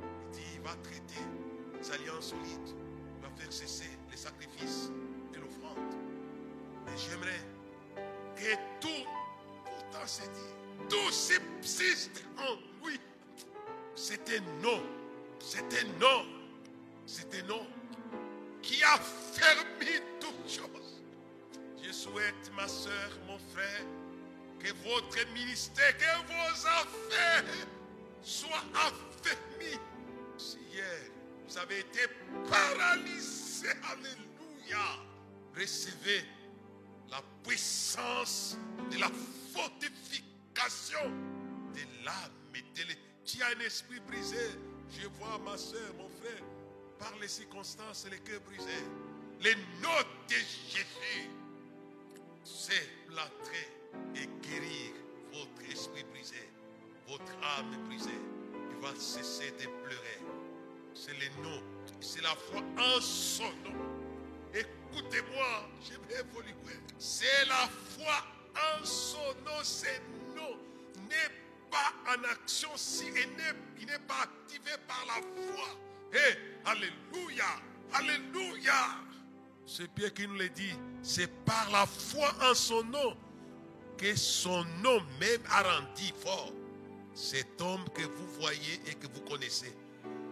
il 0.00 0.30
dit 0.30 0.44
il 0.54 0.60
va 0.60 0.74
traiter 0.82 1.22
les 1.78 1.90
alliances 1.92 2.30
solides, 2.30 2.74
il 3.16 3.22
va 3.22 3.30
faire 3.36 3.52
cesser 3.52 3.90
les 4.10 4.16
sacrifices 4.16 4.90
et 5.34 5.38
l'offrande. 5.38 5.94
Mais 6.86 6.96
j'aimerais 6.96 7.44
que 8.36 8.54
tout, 8.80 9.04
pourtant 9.64 10.06
c'est 10.06 10.32
dit, 10.32 10.88
tout 10.88 11.12
subsiste 11.12 12.24
en 12.38 12.86
lui. 12.86 12.98
C'était 13.94 14.40
non, 14.62 14.82
c'était 15.40 15.84
non, 16.00 16.24
c'était 17.04 17.42
non 17.42 17.66
qui 18.68 18.82
a 18.82 18.98
fermé 19.32 20.02
toutes 20.20 20.46
choses. 20.46 21.00
Je 21.82 21.90
souhaite, 21.90 22.52
ma 22.54 22.68
soeur, 22.68 23.10
mon 23.26 23.38
frère, 23.38 23.84
que 24.60 24.68
votre 24.86 25.32
ministère, 25.32 25.96
que 25.96 26.04
vos 26.26 26.66
affaires 26.66 27.44
soient 28.22 28.64
affermis. 28.74 29.80
Si 30.36 30.58
hier 30.70 30.84
vous 31.46 31.56
avez 31.56 31.78
été 31.78 32.00
paralysé, 32.50 33.68
alléluia, 33.90 34.84
recevez 35.56 36.24
la 37.10 37.22
puissance 37.42 38.58
de 38.90 38.98
la 38.98 39.10
fortification 39.54 41.10
de 41.74 42.04
l'âme. 42.04 42.32
Tu 43.24 43.42
as 43.42 43.48
un 43.48 43.60
esprit 43.60 44.00
brisé. 44.00 44.36
Je 44.90 45.06
vois 45.18 45.38
ma 45.44 45.56
soeur, 45.56 45.94
mon 45.98 46.08
frère, 46.08 46.42
par 46.98 47.12
les 47.20 47.28
circonstances 47.28 48.06
et 48.06 48.10
les 48.10 48.18
cœurs 48.18 48.40
brisés. 48.40 48.84
Les 49.40 49.54
notes 49.80 50.06
de 50.28 50.34
Jésus, 50.34 51.30
c'est 52.44 53.06
plâtrer 53.06 53.68
et 54.14 54.26
guérir 54.46 54.92
votre 55.32 55.70
esprit 55.70 56.04
brisé, 56.12 56.48
votre 57.06 57.32
âme 57.58 57.76
brisée. 57.86 58.10
Il 58.70 58.76
va 58.82 58.94
cesser 58.98 59.50
de 59.52 59.66
pleurer. 59.84 60.18
C'est 60.94 61.16
les 61.18 61.30
noms, 61.42 61.62
c'est 62.00 62.22
la 62.22 62.34
foi 62.34 62.60
en 62.76 63.00
son 63.00 63.44
nom. 63.64 63.78
Écoutez-moi, 64.52 65.68
je 65.84 65.94
vais 66.12 66.22
vous 66.32 66.40
lire. 66.40 66.54
C'est 66.98 67.44
la 67.46 67.68
foi 67.96 68.24
en 68.54 68.84
son 68.84 69.34
nom, 69.44 69.62
c'est 69.62 70.02
non. 70.34 70.58
N'est 71.08 71.70
pas 71.70 71.92
en 72.08 72.24
action 72.24 72.70
si 72.74 73.06
il 73.06 73.86
n'est 73.86 73.98
pas 74.00 74.22
activé 74.22 74.72
par 74.88 75.04
la 75.06 75.22
foi. 75.22 75.68
Eh, 76.12 76.38
Alléluia, 76.64 77.44
Alléluia. 77.92 78.72
C'est 79.66 79.88
Pierre 79.92 80.14
qui 80.14 80.26
nous 80.26 80.34
le 80.34 80.48
dit. 80.48 80.72
C'est 81.02 81.30
par 81.44 81.70
la 81.70 81.86
foi 81.86 82.32
en 82.42 82.54
son 82.54 82.84
nom 82.84 83.16
que 83.96 84.14
son 84.16 84.64
nom 84.82 85.00
même 85.20 85.42
a 85.50 85.62
rendu 85.62 86.12
fort. 86.22 86.52
Cet 87.14 87.60
homme 87.60 87.84
que 87.94 88.02
vous 88.02 88.28
voyez 88.40 88.80
et 88.86 88.94
que 88.94 89.06
vous 89.12 89.20
connaissez. 89.22 89.74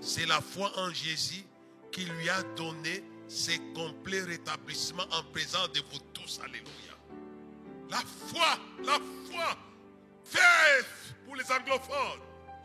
C'est 0.00 0.26
la 0.26 0.40
foi 0.40 0.70
en 0.78 0.90
Jésus 0.92 1.44
qui 1.90 2.04
lui 2.04 2.28
a 2.28 2.42
donné 2.54 3.02
ce 3.28 3.52
complet 3.74 4.22
rétablissement 4.22 5.02
en 5.10 5.22
présence 5.32 5.72
de 5.72 5.80
vous 5.90 5.98
tous. 6.12 6.40
Alléluia. 6.42 6.94
La 7.90 7.98
foi, 7.98 8.58
la 8.84 8.98
foi 9.30 9.56
fait 10.24 10.86
pour 11.24 11.36
les 11.36 11.50
anglophones. 11.50 12.20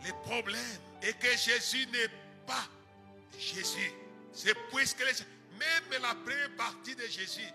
Le 0.05 0.11
problème 0.23 0.79
est 1.01 1.17
que 1.19 1.31
Jésus 1.37 1.85
n'est 1.87 2.09
pas 2.45 2.67
Jésus. 3.37 3.91
C'est 4.33 4.55
puisque 4.73 4.99
les- 4.99 5.25
même 5.59 6.01
la 6.01 6.15
première 6.15 6.55
partie 6.55 6.95
de 6.95 7.03
Jésus, 7.07 7.47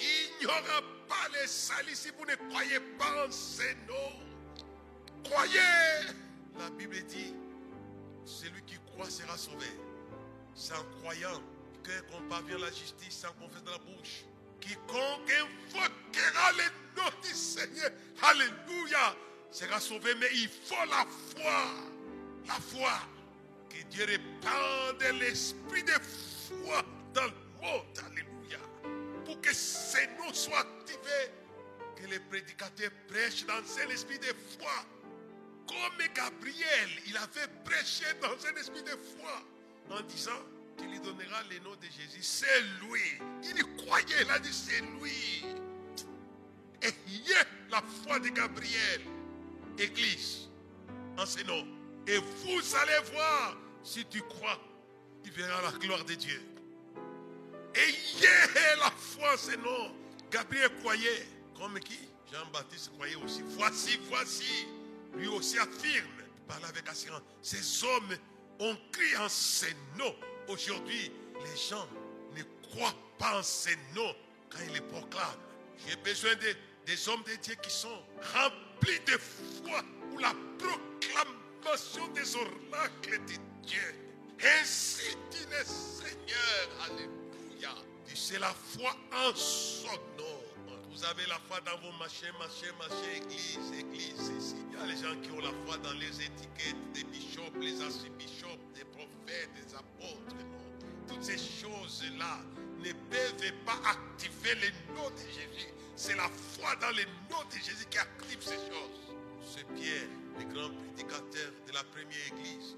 il 0.00 0.30
n'y 0.40 0.46
aura 0.46 0.80
pas 1.08 1.28
les 1.40 1.46
salis 1.46 1.94
si 1.96 2.10
vous 2.18 2.24
ne 2.24 2.34
croyez 2.50 2.80
pas 2.98 3.26
en 3.26 3.30
ces 3.30 3.74
noms. 3.86 4.64
Croyez. 5.24 5.60
La 6.58 6.70
Bible 6.70 7.02
dit, 7.06 7.34
celui 8.24 8.62
qui 8.62 8.76
croit 8.86 9.10
sera 9.10 9.36
sauvé. 9.36 9.66
En 10.76 10.98
croyant 11.00 11.40
qu'on 12.10 12.22
parvient 12.28 12.58
la 12.58 12.70
justice 12.70 13.18
sans 13.22 13.32
confesser 13.34 13.64
de 13.64 13.70
la 13.70 13.78
bouche. 13.78 14.24
Quiconque 14.60 15.32
invoquera 15.32 16.52
le 16.52 16.96
nom 16.96 17.08
du 17.22 17.30
Seigneur, 17.34 17.90
Alléluia, 18.22 19.16
sera 19.50 19.80
sauvé. 19.80 20.14
Mais 20.16 20.28
il 20.34 20.48
faut 20.48 20.74
la 20.88 21.04
foi. 21.34 21.64
La 22.46 22.54
foi. 22.54 22.92
Que 23.72 23.82
Dieu 23.84 24.04
répande 24.04 25.18
l'esprit 25.18 25.82
de 25.84 25.92
foi 25.92 26.84
dans 27.14 27.24
le 27.24 27.32
monde. 27.60 27.98
Alléluia. 28.06 28.58
Pour 29.24 29.40
que 29.40 29.54
ces 29.54 30.06
noms 30.18 30.34
soient 30.34 30.60
activés. 30.60 31.30
Que 31.96 32.06
les 32.06 32.20
prédicateurs 32.20 32.90
prêchent 33.08 33.46
dans 33.46 33.54
un 33.54 33.88
esprit 33.88 34.18
de 34.18 34.34
foi. 34.58 34.84
Comme 35.66 36.06
Gabriel, 36.14 36.90
il 37.06 37.16
avait 37.16 37.48
prêché 37.64 38.04
dans 38.20 38.34
un 38.46 38.54
esprit 38.60 38.82
de 38.82 38.90
foi 38.90 39.42
en 39.90 40.00
disant 40.02 40.42
qu'il 40.76 40.90
lui 40.90 41.00
donnera 41.00 41.42
le 41.50 41.58
nom 41.60 41.74
de 41.76 41.86
Jésus. 41.86 42.22
C'est 42.22 42.60
lui. 42.80 43.00
Il 43.44 43.64
croyait, 43.84 44.22
il 44.22 44.30
a 44.30 44.38
dit 44.38 44.52
c'est 44.52 44.80
lui. 44.80 45.44
Et 46.82 46.92
hier, 47.08 47.46
la 47.70 47.82
foi 48.04 48.18
de 48.18 48.28
Gabriel, 48.28 49.02
Église, 49.78 50.48
en 51.16 51.24
ce 51.24 51.42
nom. 51.44 51.66
Et 52.06 52.18
vous 52.18 52.76
allez 52.76 53.10
voir, 53.12 53.56
si 53.82 54.04
tu 54.06 54.20
crois, 54.22 54.58
tu 55.22 55.30
verras 55.30 55.62
la 55.62 55.72
gloire 55.78 56.04
de 56.04 56.14
Dieu. 56.14 56.40
Hier, 57.74 58.76
la 58.78 58.90
foi 58.90 59.36
ce 59.36 59.56
nom, 59.56 59.92
Gabriel 60.30 60.70
croyait, 60.80 61.26
comme 61.56 61.78
qui? 61.80 61.98
Jean-Baptiste 62.32 62.92
croyait 62.94 63.16
aussi. 63.16 63.42
Voici, 63.56 63.98
voici. 64.08 64.66
Lui 65.14 65.26
aussi 65.28 65.58
affirme, 65.58 66.06
parle 66.48 66.64
avec 66.66 66.88
assurance. 66.88 67.22
Ces 67.42 67.84
hommes 67.84 68.16
ont 68.60 68.76
crié 68.90 69.16
en 69.18 69.28
ces 69.28 69.74
noms. 69.98 70.14
Aujourd'hui, 70.48 71.12
les 71.44 71.56
gens 71.70 71.86
ne 72.36 72.42
croient 72.70 72.94
pas 73.18 73.38
en 73.38 73.42
ces 73.42 73.76
noms 73.94 74.14
quand 74.50 74.58
ils 74.66 74.72
les 74.72 74.80
proclament. 74.80 75.38
J'ai 75.86 75.96
besoin 75.96 76.34
de- 76.36 76.56
des 76.86 77.08
hommes 77.08 77.22
de 77.24 77.34
Dieu 77.42 77.54
qui 77.62 77.70
sont 77.70 78.02
remplis 78.34 79.00
de 79.06 79.18
foi 79.18 79.82
pour 80.10 80.20
la 80.20 80.32
proclamation 80.58 82.06
des 82.08 82.36
oracles 82.36 83.20
de 83.26 83.32
Dieu. 83.66 83.94
Ainsi 84.60 85.16
dit 85.30 85.46
le 85.50 85.64
Seigneur. 85.64 86.68
Alléluia. 86.86 87.74
Et 88.08 88.16
C'est 88.16 88.38
la 88.38 88.52
foi 88.52 88.96
en 89.12 89.34
son 89.34 89.92
nom. 90.18 90.42
Vous 90.90 91.04
avez 91.04 91.26
la 91.26 91.38
foi 91.48 91.58
dans 91.60 91.78
vos 91.78 91.96
machins, 91.98 92.32
machins, 92.38 92.74
machins, 92.78 93.24
église, 93.24 93.58
église, 93.78 94.30
ici. 94.38 94.56
Il 94.70 94.78
y 94.78 94.82
a 94.82 94.86
les 94.86 94.96
gens 94.96 95.20
qui 95.22 95.30
ont 95.30 95.40
la 95.40 95.52
foi 95.66 95.76
dans 95.78 95.94
les 95.94 96.22
étiquettes 96.22 96.92
des 96.92 97.04
bishops, 97.04 97.56
les 97.60 97.80
archibishops, 97.80 98.60
des 98.74 98.84
prophètes, 98.84 99.50
des 99.54 99.74
apôtres. 99.74 100.36
Non. 100.36 101.08
Toutes 101.08 101.24
ces 101.24 101.38
choses-là 101.38 102.40
ne 102.78 102.92
peuvent 103.10 103.52
pas 103.64 103.80
activer 103.88 104.54
le 104.54 104.94
nom 104.94 105.08
de 105.10 105.18
Jésus. 105.18 105.68
C'est 105.96 106.16
la 106.16 106.28
foi 106.28 106.76
dans 106.76 106.90
le 106.90 107.04
nom 107.30 107.42
de 107.48 107.54
Jésus 107.54 107.86
qui 107.90 107.98
active 107.98 108.38
ces 108.40 108.56
choses. 108.56 109.16
C'est 109.44 109.66
Pierre, 109.74 110.08
le 110.38 110.44
grand 110.52 110.70
prédicateur 110.70 111.52
de 111.66 111.72
la 111.72 111.84
première 111.84 112.26
église. 112.28 112.76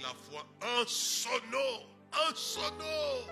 La 0.00 0.14
foi 0.14 0.46
en 0.62 0.86
son 0.86 1.28
nom, 1.50 1.86
en 2.12 2.34
son 2.34 2.60
nom. 2.60 3.26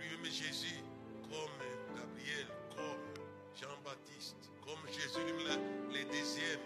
Lui-même 0.00 0.24
Jésus, 0.24 0.82
comme 1.24 1.94
Gabriel, 1.94 2.46
comme 2.74 3.24
Jean-Baptiste, 3.54 4.50
comme 4.64 4.78
Jésus 4.88 5.22
lui-même, 5.26 5.60
le, 5.92 6.04
deuxième 6.04 6.60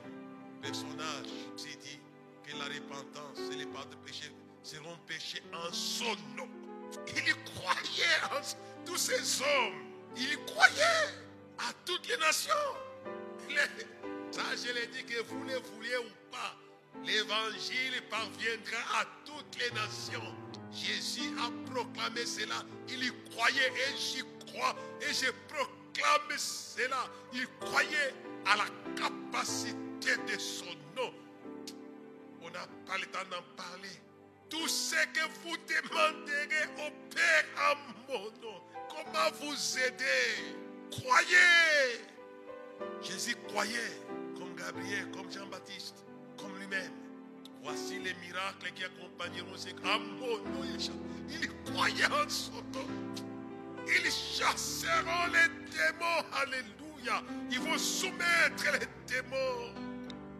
personnage, 0.62 1.26
s'il 1.56 1.76
dit 1.78 1.98
que 2.44 2.56
la 2.58 2.66
repentance 2.66 3.40
et 3.52 3.56
les 3.56 3.66
pardons 3.66 3.90
de 3.90 3.96
péché 4.06 4.30
seront 4.62 4.96
péchés 5.04 5.42
en 5.52 5.72
son 5.72 6.14
nom. 6.36 6.48
Il 7.08 7.34
croyait 7.44 8.22
en 8.30 8.84
tous 8.84 8.96
ces 8.98 9.42
hommes. 9.42 9.82
Il 10.16 10.38
croyait 10.46 11.08
à 11.58 11.72
toutes 11.84 12.06
les 12.06 12.16
nations. 12.18 12.54
Ça, 14.30 14.42
je 14.54 14.72
l'ai 14.72 14.86
dit 14.86 15.04
que 15.04 15.22
vous 15.24 15.42
le 15.42 15.56
vouliez 15.56 15.96
ou 15.96 16.30
pas. 16.30 16.54
L'évangile 17.04 18.02
parviendra 18.10 19.00
à 19.00 19.04
toutes 19.24 19.58
les 19.58 19.70
nations. 19.70 20.34
Jésus 20.72 21.30
a 21.38 21.70
proclamé 21.70 22.26
cela. 22.26 22.62
Il 22.88 23.04
y 23.04 23.12
croyait 23.30 23.68
et 23.68 23.96
j'y 23.96 24.22
crois. 24.46 24.74
Et 25.00 25.12
je 25.12 25.30
proclame 25.48 26.38
cela. 26.38 27.08
Il 27.32 27.46
croyait 27.60 28.14
à 28.46 28.56
la 28.56 28.66
capacité 28.94 30.16
de 30.26 30.38
son 30.38 30.66
nom. 30.96 31.12
On 32.42 32.50
n'a 32.50 32.66
pas 32.86 32.98
le 32.98 33.06
temps 33.06 33.24
d'en 33.30 33.42
parler. 33.56 33.88
Tout 34.48 34.68
ce 34.68 34.94
que 34.94 35.20
vous 35.42 35.56
demanderez 35.66 36.68
au 36.78 36.90
Père 37.14 37.44
en 37.70 38.12
mon 38.12 38.24
nom, 38.42 38.62
comment 38.88 39.30
vous 39.40 39.78
aider? 39.78 40.56
Croyez 40.90 42.00
Jésus 43.02 43.36
croyait, 43.48 44.00
comme 44.38 44.54
Gabriel, 44.54 45.10
comme 45.10 45.30
Jean-Baptiste, 45.30 46.04
comme 46.38 46.58
lui-même. 46.58 46.92
Voici 47.62 47.98
les 47.98 48.14
miracles 48.14 48.72
qui 48.74 48.84
accompagneront 48.84 49.56
ces. 49.56 49.74
Ils 51.30 51.48
croyaient 51.64 52.06
en 52.06 52.28
son 52.28 52.52
nom. 52.72 52.86
Ils 53.86 54.10
chasseront 54.10 55.26
les 55.32 55.48
démons. 55.70 56.24
Alléluia. 56.32 57.22
Ils 57.50 57.60
vont 57.60 57.78
soumettre 57.78 58.72
les 58.72 58.86
démons. 59.06 59.74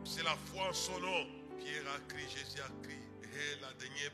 C'est 0.05 0.23
la 0.23 0.37
foi 0.47 0.69
en 0.71 0.73
son 0.73 0.99
nom. 1.01 1.27
Pierre 1.59 1.83
a 1.95 1.99
crié, 2.09 2.29
Jésus 2.29 2.61
a 2.61 2.83
crié. 2.83 2.99
Et 3.23 3.61
la 3.61 3.73
dernière, 3.75 4.11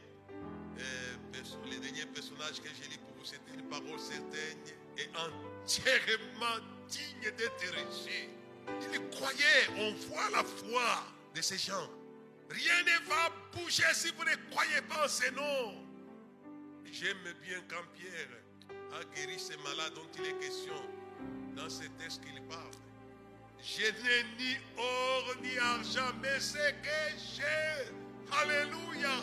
euh, 0.78 1.70
les 1.70 1.78
derniers 1.78 2.06
personnages 2.06 2.60
que 2.60 2.68
j'ai 2.68 2.90
lu 2.90 2.98
pour 2.98 3.14
vous, 3.16 3.24
c'était 3.24 3.54
une 3.54 3.68
parole 3.68 3.98
certaine 3.98 4.58
et 4.98 5.08
entièrement 5.16 6.64
digne 6.88 7.30
d'être 7.36 7.86
reçue. 7.86 8.28
Ils 8.92 9.08
croyaient, 9.10 9.68
on 9.78 9.94
voit 10.08 10.30
la 10.30 10.42
foi 10.42 11.13
de 11.34 11.42
ces 11.42 11.58
gens. 11.58 11.90
Rien 12.50 12.82
ne 12.82 13.08
va 13.08 13.30
bouger 13.52 13.82
si 13.92 14.12
vous 14.16 14.24
ne 14.24 14.50
croyez 14.50 14.80
pas 14.88 15.04
en 15.04 15.08
ces 15.08 15.30
noms. 15.32 15.84
J'aime 16.84 17.34
bien 17.42 17.60
quand 17.68 17.82
Pierre 17.94 18.28
a 18.92 19.04
guéri 19.14 19.38
ces 19.38 19.56
malades 19.58 19.94
dont 19.94 20.08
il 20.18 20.26
est 20.26 20.38
question 20.38 20.74
dans 21.56 21.68
ce 21.68 21.84
texte 21.98 22.22
qu'il 22.24 22.40
parle. 22.42 22.70
Je 23.60 23.82
n'ai 23.82 24.24
ni 24.38 24.56
or 24.76 25.34
ni 25.42 25.58
argent, 25.58 26.12
mais 26.20 26.38
ce 26.38 26.52
que 26.52 27.18
j'ai, 27.36 27.90
Alléluia, 28.40 29.16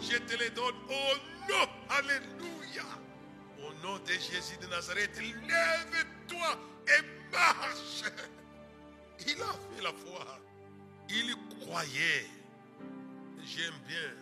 je 0.00 0.16
te 0.16 0.36
les 0.36 0.50
donne 0.50 0.74
au 0.88 1.50
nom, 1.50 1.68
Alléluia. 1.90 2.84
Au 3.62 3.72
nom 3.86 3.98
de 3.98 4.12
Jésus 4.12 4.56
de 4.60 4.66
Nazareth, 4.66 5.16
lève-toi 5.20 6.58
et 6.88 7.30
marche. 7.30 8.02
Il 9.26 9.40
a 9.42 9.52
fait 9.76 9.82
la 9.82 9.92
foi. 9.92 10.40
Il 11.12 11.34
croyait. 11.60 12.26
J'aime 13.44 13.74
bien 13.86 14.14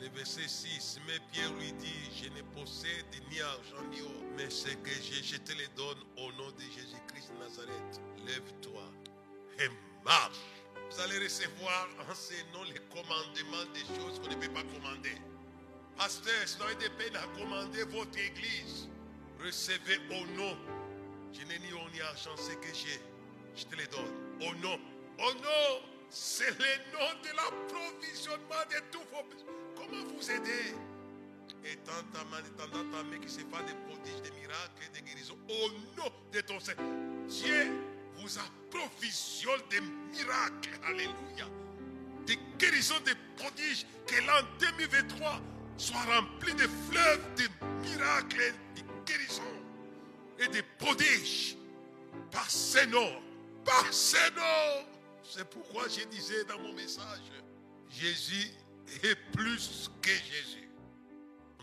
le 0.00 0.08
verset 0.08 0.48
6. 0.48 1.00
Mais 1.06 1.18
Pierre 1.30 1.52
lui 1.54 1.72
dit, 1.74 2.10
je 2.16 2.28
ne 2.30 2.42
possède 2.54 3.04
ni 3.30 3.40
argent 3.40 3.84
ni 3.90 4.00
or, 4.00 4.22
mais 4.36 4.48
ce 4.48 4.68
que 4.68 4.90
j'ai, 4.90 5.22
je 5.22 5.36
te 5.36 5.52
le 5.52 5.66
donne 5.76 5.98
au 6.16 6.32
nom 6.32 6.50
de 6.52 6.62
Jésus-Christ 6.62 7.32
de 7.34 7.38
Nazareth. 7.38 8.00
Lève-toi 8.26 8.82
et 9.58 9.68
marche. 10.04 10.38
Vous 10.90 11.00
allez 11.00 11.18
recevoir 11.18 11.88
en 12.08 12.14
ce 12.14 12.34
nom 12.52 12.64
les 12.64 12.80
commandements 12.90 13.70
des 13.72 13.80
choses 13.94 14.18
qu'on 14.20 14.28
ne 14.28 14.34
peut 14.34 14.52
pas 14.52 14.62
commander. 14.62 15.16
Pasteur, 15.96 16.34
avez 16.64 16.74
des 16.76 16.90
peines 16.90 17.16
à 17.16 17.26
commander 17.38 17.84
votre 17.84 18.18
église, 18.18 18.88
recevez 19.38 19.98
au 20.10 20.26
nom. 20.36 20.56
Je 21.32 21.40
n'ai 21.46 21.58
ni 21.58 21.72
or 21.72 21.88
ni 21.92 22.00
argent, 22.00 22.36
ce 22.36 22.52
que 22.52 22.74
j'ai, 22.74 23.00
je 23.54 23.64
te 23.64 23.76
le 23.76 23.86
donne. 23.86 24.48
Au 24.48 24.54
nom. 24.56 24.78
Au 25.18 25.34
nom. 25.34 25.91
C'est 26.14 26.50
le 26.50 26.92
nom 26.92 27.08
de 27.22 27.28
l'approvisionnement 27.34 28.62
de 28.68 28.76
tous 28.90 29.02
vos 29.10 29.22
besoins. 29.22 29.48
Comment 29.74 30.04
vous 30.12 30.30
aider? 30.30 30.74
Étends 31.64 32.04
ta 32.12 32.22
main, 32.24 32.40
étendant 32.40 32.84
ta 32.90 33.02
main 33.02 33.18
qui 33.18 33.30
se 33.30 33.40
fasse 33.40 33.64
des 33.64 33.74
prodiges, 33.88 34.20
des 34.22 34.30
miracles 34.32 34.90
des 34.92 35.00
guérisons. 35.00 35.38
Au 35.48 35.70
nom 35.96 36.12
de 36.30 36.40
ton 36.42 36.60
Seigneur. 36.60 36.84
Dieu 37.28 37.72
vous 38.16 38.38
approvisionne 38.38 39.62
des 39.70 39.80
miracles. 39.80 40.78
Alléluia. 40.86 41.48
Des 42.26 42.38
guérisons, 42.58 43.00
des 43.06 43.16
prodiges. 43.38 43.86
Que 44.06 44.20
l'an 44.26 44.46
2023 44.60 45.40
soit 45.78 45.96
rempli 45.96 46.52
de 46.52 46.68
fleuves, 46.90 47.24
de 47.36 47.88
miracles, 47.88 48.54
de 48.76 49.10
guérisons 49.10 49.42
et 50.38 50.48
des 50.48 50.62
prodiges 50.78 51.56
par 52.30 52.50
ces 52.50 52.86
noms, 52.88 53.22
par 53.64 53.90
ces 53.90 54.30
noms. 54.36 54.91
C'est 55.24 55.48
pourquoi 55.48 55.88
je 55.88 56.04
disais 56.06 56.44
dans 56.44 56.58
mon 56.58 56.72
message, 56.72 57.20
Jésus 57.88 58.50
est 59.02 59.14
plus 59.32 59.90
que 60.00 60.10
Jésus. 60.10 60.68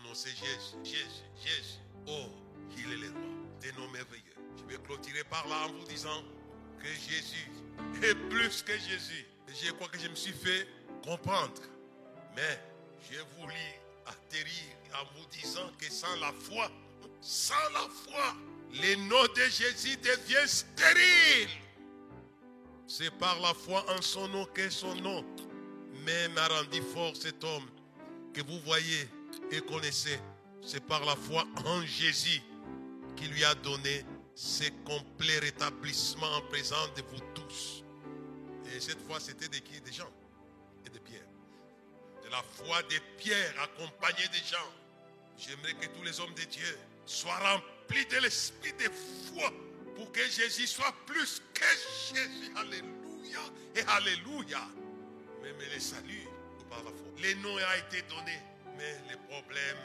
Non, 0.04 0.14
c'est 0.14 0.30
Jésus, 0.30 0.76
Jésus, 0.82 1.24
Jésus. 1.36 1.78
Oh, 2.06 2.26
il 2.76 2.92
est 2.92 2.96
le 2.96 3.10
roi 3.10 3.20
des 3.60 3.72
noms 3.72 3.88
merveilleux. 3.88 4.24
Je 4.56 4.64
vais 4.64 4.82
clôturer 4.82 5.24
par 5.24 5.46
là 5.48 5.66
en 5.66 5.72
vous 5.72 5.84
disant 5.84 6.24
que 6.78 6.88
Jésus 6.88 7.50
est 8.02 8.14
plus 8.28 8.62
que 8.62 8.72
Jésus. 8.72 9.26
Je 9.48 9.72
crois 9.72 9.88
que 9.88 9.98
je 9.98 10.08
me 10.08 10.14
suis 10.14 10.32
fait 10.32 10.66
comprendre. 11.04 11.62
Mais 12.34 12.60
j'ai 13.08 13.20
voulu 13.38 13.54
atterrir 14.06 14.76
en 14.94 15.04
vous 15.16 15.26
disant 15.26 15.70
que 15.78 15.90
sans 15.90 16.14
la 16.16 16.32
foi, 16.32 16.70
sans 17.20 17.54
la 17.74 17.88
foi, 18.04 18.34
le 18.72 18.94
nom 19.08 19.22
de 19.34 19.42
Jésus 19.50 19.96
devient 19.96 20.48
stérile. 20.48 21.48
C'est 22.92 23.16
par 23.18 23.38
la 23.38 23.54
foi 23.54 23.84
en 23.96 24.02
son 24.02 24.26
nom 24.26 24.44
que 24.46 24.68
son 24.68 24.96
nom 24.96 25.24
même 26.04 26.36
a 26.36 26.48
rendu 26.48 26.82
fort 26.82 27.14
cet 27.14 27.44
homme 27.44 27.70
que 28.34 28.42
vous 28.42 28.58
voyez 28.66 29.08
et 29.52 29.60
connaissez. 29.60 30.18
C'est 30.60 30.84
par 30.84 31.04
la 31.04 31.14
foi 31.14 31.46
en 31.64 31.82
Jésus 31.82 32.42
qui 33.14 33.28
lui 33.28 33.44
a 33.44 33.54
donné 33.54 34.04
ce 34.34 34.64
complet 34.84 35.38
rétablissement 35.38 36.26
en 36.34 36.40
présence 36.48 36.92
de 36.94 37.02
vous 37.02 37.20
tous. 37.32 37.84
Et 38.74 38.80
cette 38.80 39.00
fois, 39.06 39.20
c'était 39.20 39.48
de 39.48 39.58
qui? 39.58 39.80
Des 39.80 39.92
gens 39.92 40.10
et 40.84 40.90
de 40.90 40.98
Pierre. 40.98 41.28
De 42.24 42.28
la 42.28 42.42
foi 42.42 42.82
de 42.82 42.98
Pierre 43.18 43.54
accompagné 43.62 44.26
des 44.32 44.44
gens. 44.50 44.68
J'aimerais 45.38 45.74
que 45.74 45.86
tous 45.96 46.02
les 46.02 46.18
hommes 46.18 46.34
de 46.34 46.42
Dieu 46.42 46.76
soient 47.06 47.38
remplis 47.38 48.06
de 48.06 48.16
l'esprit 48.16 48.72
de 48.72 48.90
foi 49.32 49.52
pour 50.00 50.12
que 50.12 50.22
Jésus 50.30 50.66
soit 50.66 50.94
plus 51.04 51.42
que 51.52 52.14
Jésus. 52.14 52.50
Alléluia 52.56 53.40
et 53.76 53.82
Alléluia. 53.86 54.66
Même 55.42 55.58
le 55.58 55.78
salut 55.78 56.26
nous 56.58 56.64
par 56.64 56.78
la 56.78 56.90
foi. 56.90 57.06
Le 57.22 57.34
nom 57.42 57.54
a 57.58 57.76
été 57.76 58.00
donné, 58.08 58.38
mais 58.78 58.96
le 59.10 59.18
problème, 59.28 59.76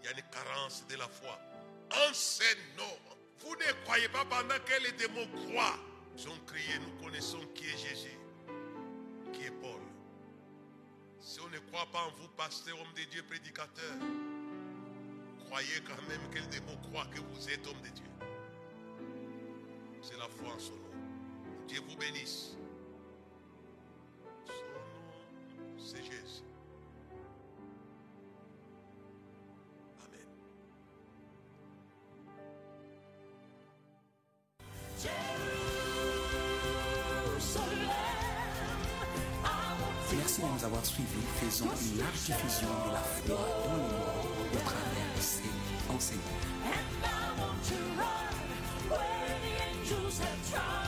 il 0.00 0.06
y 0.06 0.08
a 0.08 0.18
une 0.18 0.24
carence 0.32 0.84
de 0.88 0.96
la 0.96 1.06
foi. 1.06 1.38
En 1.92 2.12
ces 2.12 2.56
noms, 2.76 2.98
vous 3.38 3.54
ne 3.54 3.84
croyez 3.84 4.08
pas 4.08 4.24
pendant 4.24 4.58
que 4.64 4.82
les 4.82 4.92
démons 4.92 5.28
croient. 5.46 5.78
Ils 6.18 6.28
ont 6.28 6.40
crié, 6.44 6.80
nous 6.80 7.04
connaissons 7.04 7.46
qui 7.54 7.66
est 7.66 7.78
Jésus, 7.78 8.18
qui 9.32 9.44
est 9.44 9.60
Paul. 9.62 9.80
Si 11.20 11.38
on 11.40 11.48
ne 11.50 11.58
croit 11.70 11.86
pas 11.92 12.00
en 12.00 12.10
vous, 12.20 12.28
pasteur, 12.36 12.80
homme 12.80 12.92
de 12.96 13.04
Dieu, 13.04 13.22
prédicateur, 13.22 13.94
croyez 15.46 15.80
quand 15.86 16.02
même 16.08 16.30
que 16.30 16.40
le 16.40 16.46
démon 16.46 16.76
croit 16.78 17.06
que 17.14 17.20
vous 17.20 17.48
êtes 17.48 17.64
homme 17.68 17.80
de 17.82 17.90
Dieu. 17.90 18.11
C'est 20.02 20.18
la 20.18 20.26
foi 20.28 20.52
en 20.52 20.58
son 20.58 20.72
nom. 20.72 20.78
Dieu 21.68 21.78
vous 21.88 21.96
bénisse. 21.96 22.56
Son 24.46 24.52
nom, 24.52 25.78
c'est 25.78 26.02
Jésus. 26.02 26.42
Amen. 30.00 30.26
Merci 40.16 40.40
de 40.40 40.46
nous 40.46 40.64
avoir 40.64 40.84
suivis. 40.84 41.06
Faisons 41.40 41.66
une 41.66 41.98
large 42.00 42.24
diffusion 42.26 42.68
de 42.88 42.92
la 42.92 42.98
foi 42.98 43.36
dans 43.36 43.72
le 43.72 43.78
monde. 43.78 44.12
have 50.20 50.50
tried. 50.50 50.81